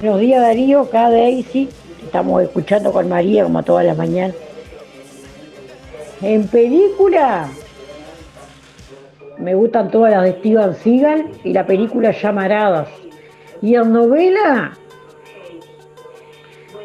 [0.01, 1.69] Buenos días Darío, acá Daisy,
[2.03, 4.35] estamos escuchando con María como todas las mañanas.
[6.21, 7.47] En película
[9.41, 12.87] me gustan todas las de Steven Seagal y la película Llamaradas.
[13.61, 14.77] Y en novela,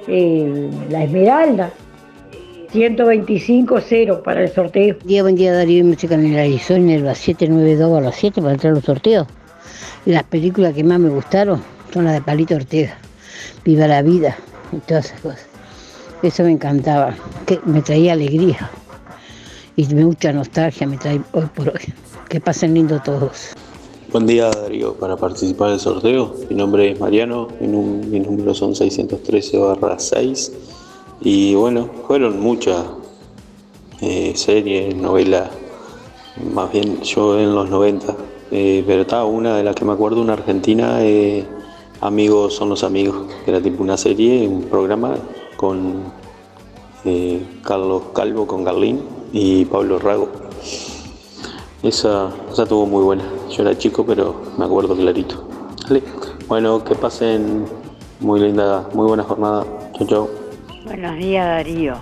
[0.08, 1.70] eh, La Esmeralda,
[2.76, 4.96] 125-0 para el sorteo.
[5.02, 6.58] Día, buen día Darío y Música en el aire.
[6.58, 9.26] Soy Nerva 792 a las 7 para entrar a los sorteos.
[10.04, 11.62] Y las películas que más me gustaron
[11.94, 12.98] son las de Palito Ortega.
[13.64, 14.36] Viva la vida
[14.72, 15.46] y todas esas cosas.
[16.22, 17.14] Eso me encantaba,
[17.46, 18.70] que me traía alegría.
[19.76, 21.94] Y mucha nostalgia me trae hoy por hoy.
[22.28, 23.54] Que pasen lindo todos.
[24.12, 26.34] Buen día Darío, para participar del sorteo.
[26.50, 29.58] Mi nombre es Mariano, mi, número son 613
[29.96, 30.52] 6.
[31.20, 32.84] Y bueno, fueron muchas
[34.00, 35.50] eh, series, novelas,
[36.52, 38.14] más bien yo en los 90.
[38.50, 41.44] Eh, pero estaba una de las que me acuerdo, una argentina, eh,
[42.02, 45.14] Amigos son los amigos, que era tipo una serie, un programa
[45.56, 46.12] con
[47.62, 49.00] Carlos Calvo, con Garlín
[49.32, 50.28] y Pablo Rago.
[51.82, 53.24] Esa, esa estuvo muy buena.
[53.50, 55.48] Yo era chico, pero me acuerdo clarito.
[56.48, 57.64] Bueno, que pasen
[58.20, 59.64] muy linda, muy buena jornada.
[59.94, 60.45] Chau, chau.
[60.86, 61.94] Buenos días Darío.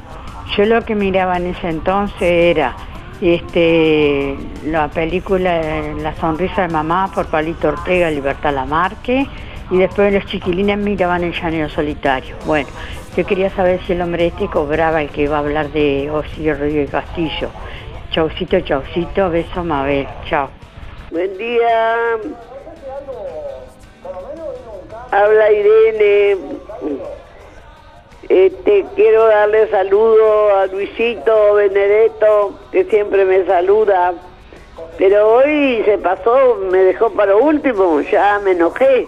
[0.55, 2.77] Yo lo que miraba en ese entonces era
[3.23, 4.37] este
[4.67, 9.27] la película La sonrisa de mamá por Palito Ortega, Libertad Lamarque
[9.71, 12.37] y después los chiquilines miraban el llanero solitario.
[12.45, 12.69] Bueno,
[13.17, 16.53] yo quería saber si el hombre este cobraba el que iba a hablar de Osirio
[16.53, 17.49] Rodríguez Castillo.
[18.11, 20.51] Chaucito, chaucito, beso Mabel, chao.
[21.11, 21.97] Buen día.
[25.11, 26.37] Habla Irene.
[28.29, 34.15] Este, quiero darle saludo a Luisito Benedetto, que siempre me saluda.
[34.97, 39.07] Pero hoy se pasó, me dejó para último, ya me enojé.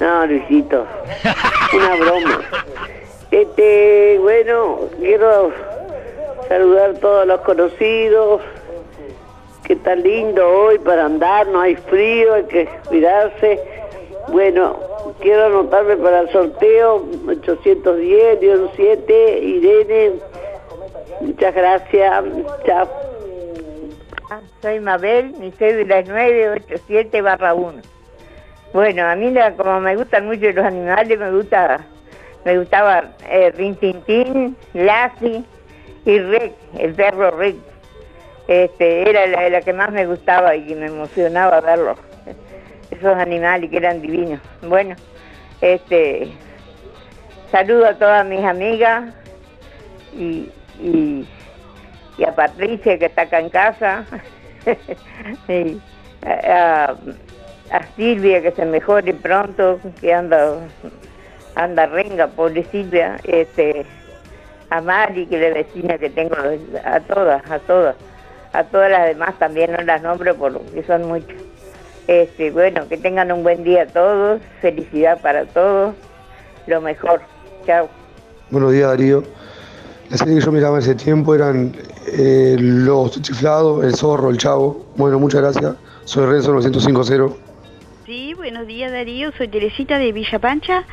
[0.00, 0.86] No, Luisito,
[1.74, 2.40] una broma.
[3.30, 5.52] Este, bueno, quiero
[6.48, 8.40] saludar a todos los conocidos.
[9.64, 13.60] Que está lindo hoy para andar, no hay frío, hay que cuidarse.
[14.28, 14.78] Bueno,
[15.20, 20.12] quiero anotarme para el sorteo 810-7, Irene.
[21.20, 22.24] Muchas gracias.
[22.66, 22.88] Chao.
[24.62, 27.82] Soy Mabel, mi cédula es 987 barra 1.
[28.72, 31.84] Bueno, a mí la- como me gustan mucho los animales, me gusta,
[32.44, 35.44] me gustaba eh, Rin Tin Tin, Lassie
[36.06, 37.56] y Rick, el perro Rick.
[38.48, 41.98] Este, era la, la que más me gustaba y me emocionaba verlos.
[42.92, 44.40] Esos animales que eran divinos.
[44.62, 44.94] Bueno,
[45.60, 46.30] este,
[47.50, 49.14] saludo a todas mis amigas
[50.14, 50.50] y,
[50.80, 51.26] y,
[52.26, 54.04] a Patricia que está acá en casa.
[57.72, 60.58] a Silvia que se mejore pronto, que anda
[61.54, 63.84] anda renga, pobre Silvia, este,
[64.70, 66.36] a Mari, que es la vecina que tengo,
[66.84, 67.96] a todas, a todas,
[68.52, 71.51] a todas las demás también no las nombro porque son muchas.
[72.12, 75.94] Este, bueno, que tengan un buen día todos, felicidad para todos,
[76.66, 77.22] lo mejor.
[77.64, 77.88] Chao.
[78.50, 79.22] Buenos días, Darío.
[80.10, 81.74] La serie que yo miraba en ese tiempo eran
[82.06, 84.84] eh, Los Chiflados, El Zorro, El Chavo.
[84.96, 85.74] Bueno, muchas gracias.
[86.04, 87.02] Soy Renzo 905
[88.12, 90.84] Sí, buenos días Darío, soy Teresita de Villa Pancha,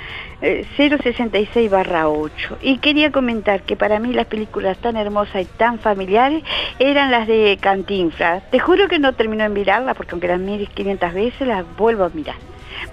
[0.41, 2.59] eh, 066 barra 8.
[2.61, 6.43] Y quería comentar que para mí las películas tan hermosas y tan familiares
[6.79, 8.49] eran las de Cantinflas.
[8.51, 12.05] Te juro que no termino de mirarlas porque aunque las mires 500 veces las vuelvo
[12.05, 12.37] a mirar.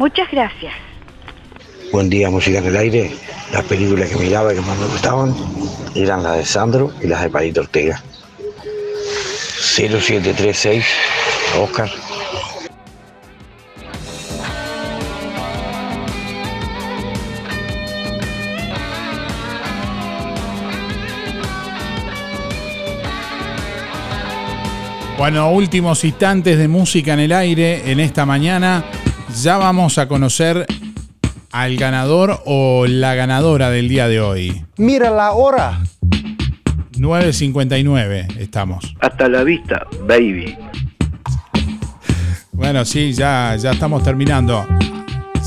[0.01, 0.74] Muchas gracias.
[1.93, 3.12] Buen día, música en el aire.
[3.53, 5.36] Las películas que miraba y que más me gustaban
[5.94, 8.03] eran las de Sandro y las de Palito Ortega.
[9.77, 10.85] 0736,
[11.61, 12.05] Oscar.
[25.18, 28.84] Bueno, últimos instantes de música en el aire en esta mañana.
[29.43, 30.66] Ya vamos a conocer
[31.52, 34.64] al ganador o la ganadora del día de hoy.
[34.76, 35.80] Mira la hora.
[36.98, 38.94] 9.59 estamos.
[39.01, 40.55] Hasta la vista, baby.
[42.52, 44.66] Bueno, sí, ya, ya estamos terminando.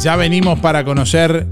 [0.02, 1.46] Ya venimos para conocer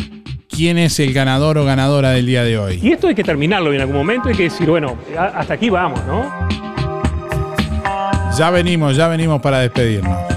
[0.49, 2.80] quién es el ganador o ganadora del día de hoy.
[2.81, 6.03] Y esto hay que terminarlo en algún momento, hay que decir, bueno, hasta aquí vamos,
[6.07, 6.66] ¿no?
[8.38, 10.36] Ya venimos, ya venimos para despedirnos.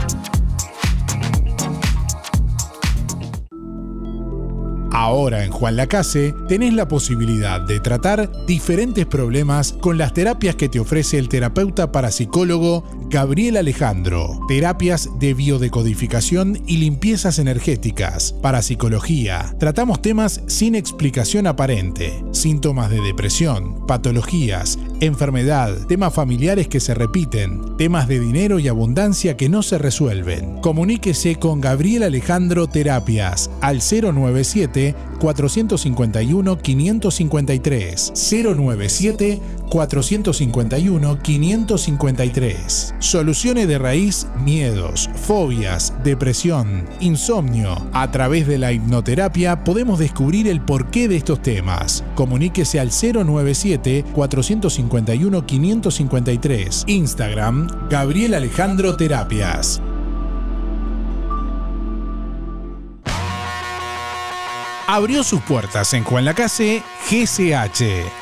[4.92, 10.68] Ahora en Juan Lacase tenés la posibilidad de tratar diferentes problemas con las terapias que
[10.68, 14.40] te ofrece el terapeuta parapsicólogo Gabriel Alejandro.
[14.48, 19.54] Terapias de biodecodificación y limpiezas energéticas, parapsicología.
[19.58, 27.76] Tratamos temas sin explicación aparente, síntomas de depresión, patologías, enfermedad, temas familiares que se repiten,
[27.76, 30.62] temas de dinero y abundancia que no se resuelven.
[30.62, 39.40] Comuníquese con Gabriel Alejandro Terapias al 097 451 553 097
[39.72, 42.94] 451 553.
[42.98, 47.88] Soluciones de raíz, miedos, fobias, depresión, insomnio.
[47.94, 52.04] A través de la hipnoterapia podemos descubrir el porqué de estos temas.
[52.14, 56.84] Comuníquese al 097 451 553.
[56.88, 59.80] Instagram Gabriel Alejandro Terapias.
[64.86, 68.21] abrió sus puertas en Juan Lacase GCH.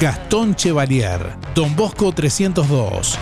[0.00, 3.18] Gastón Chevalier, Don Bosco 302.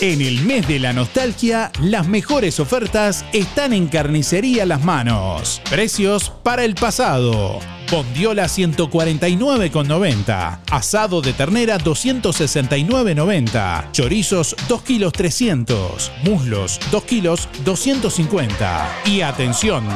[0.00, 5.60] En el mes de la nostalgia, las mejores ofertas están en Carnicería Las Manos.
[5.68, 7.58] Precios para el pasado.
[7.90, 10.60] Bondiola 149,90.
[10.70, 13.90] Asado de ternera 269,90.
[13.92, 16.12] Chorizos 2 kilos 300.
[16.22, 19.02] Muslos 2 kilos 250.
[19.06, 19.86] Y atención,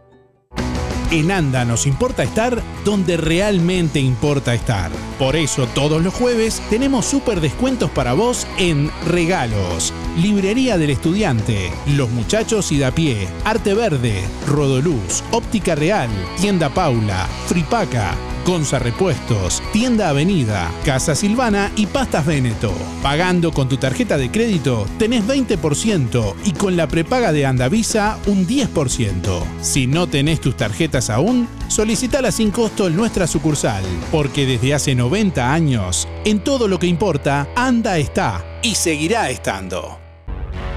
[1.11, 4.89] En ANDA nos importa estar donde realmente importa estar.
[5.19, 9.93] Por eso todos los jueves tenemos súper descuentos para vos en regalos.
[10.17, 16.09] Librería del Estudiante, Los Muchachos y da pie, Arte Verde, Rodoluz, Óptica Real,
[16.39, 18.15] Tienda Paula, Fripaca,
[18.45, 22.73] Gonza Repuestos, Tienda Avenida, Casa Silvana y Pastas Veneto.
[23.03, 28.47] Pagando con tu tarjeta de crédito tenés 20% y con la prepaga de Andavisa un
[28.47, 29.43] 10%.
[29.61, 34.95] Si no tenés tus tarjetas aún, solicitala sin costo en nuestra sucursal, porque desde hace
[34.95, 40.00] 90 años, en todo lo que importa, Anda está y seguirá estando.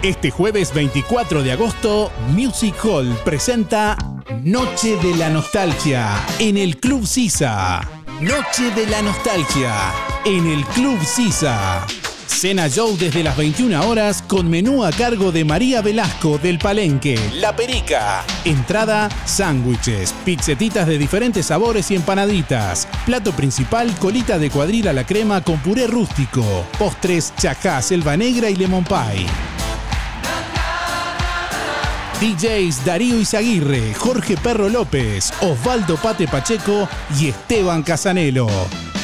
[0.04, 3.96] Este jueves 24 de agosto, Music Hall presenta
[4.42, 7.80] Noche de la Nostalgia en el Club Sisa.
[8.20, 9.72] Noche de la Nostalgia
[10.26, 11.86] en el Club Sisa.
[12.26, 17.18] Cena Show desde las 21 horas con menú a cargo de María Velasco del Palenque,
[17.36, 18.24] La Perica.
[18.44, 22.86] Entrada, sándwiches, pizzetitas de diferentes sabores y empanaditas.
[23.06, 26.44] Plato principal, colita de cuadril a la crema con puré rústico.
[26.78, 29.53] Postres, chajá, selva negra y lemon pie.
[32.20, 36.88] DJs Darío Izaguirre, Jorge Perro López, Osvaldo Pate Pacheco
[37.18, 38.48] y Esteban Casanelo.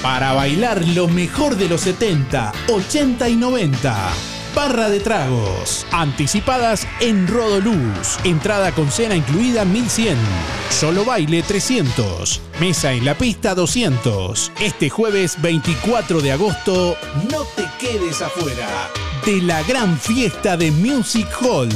[0.02, 4.12] Para bailar lo mejor de los 70, 80 y 90.
[4.54, 5.86] Barra de tragos.
[5.92, 8.18] Anticipadas en Rodoluz.
[8.24, 10.16] Entrada con cena incluida 1100.
[10.70, 12.40] Solo baile 300.
[12.60, 14.52] Mesa en la pista 200.
[14.60, 16.96] Este jueves 24 de agosto,
[17.30, 18.90] no te quedes afuera
[19.26, 21.68] de la gran fiesta de Music Hall.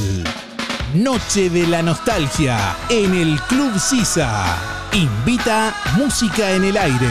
[0.95, 4.57] Noche de la Nostalgia en el Club Sisa.
[4.93, 7.09] Invita Música en el Aire.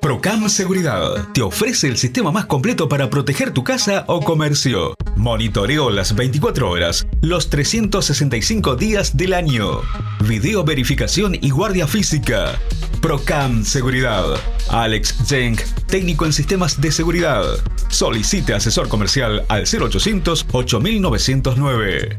[0.00, 4.94] Procam Seguridad te ofrece el sistema más completo para proteger tu casa o comercio.
[5.16, 9.80] Monitoreo las 24 horas, los 365 días del año.
[10.24, 12.56] Video verificación y guardia física.
[13.00, 14.24] Procam Seguridad.
[14.68, 15.56] Alex Zeng,
[15.86, 17.44] técnico en sistemas de seguridad.
[17.88, 22.18] Solicite asesor comercial al 0800 8909.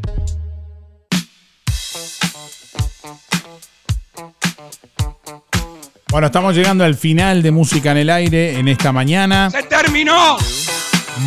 [6.12, 9.52] Bueno, estamos llegando al final de Música en el Aire en esta mañana.
[9.52, 10.38] ¡Se terminó!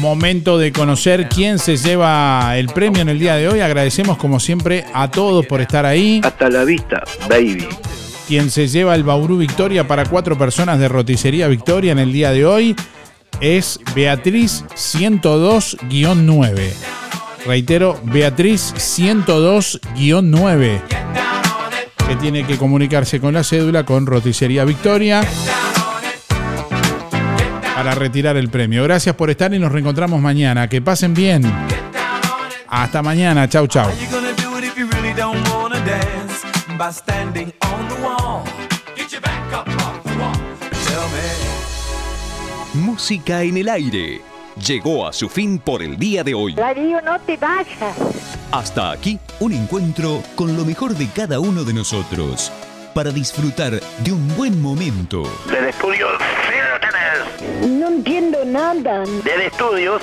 [0.01, 3.61] Momento de conocer quién se lleva el premio en el día de hoy.
[3.61, 6.21] Agradecemos como siempre a todos por estar ahí.
[6.25, 7.69] Hasta la vista, baby.
[8.29, 12.31] Quien se lleva el Bauru Victoria para cuatro personas de Roticería Victoria en el día
[12.31, 12.75] de hoy
[13.41, 16.73] es Beatriz 102-9.
[17.45, 20.81] Reitero, Beatriz 102-9
[22.09, 25.23] que tiene que comunicarse con la cédula con Roticería Victoria
[27.75, 28.85] para retirar el premio.
[28.85, 30.69] Gracias por estar y nos reencontramos mañana.
[30.69, 31.43] Que pasen bien.
[32.69, 33.49] Hasta mañana.
[33.49, 33.91] Chau, chau.
[42.75, 44.21] Música en el aire.
[44.67, 46.55] Llegó a su fin por el día de hoy.
[46.55, 47.97] Darío, no te vayas.
[48.51, 52.51] Hasta aquí un encuentro con lo mejor de cada uno de nosotros
[52.93, 55.23] para disfrutar de un buen momento.
[55.47, 56.09] Del estudio,
[56.49, 59.05] sí No entiendo nada.
[59.23, 60.03] Del estudios,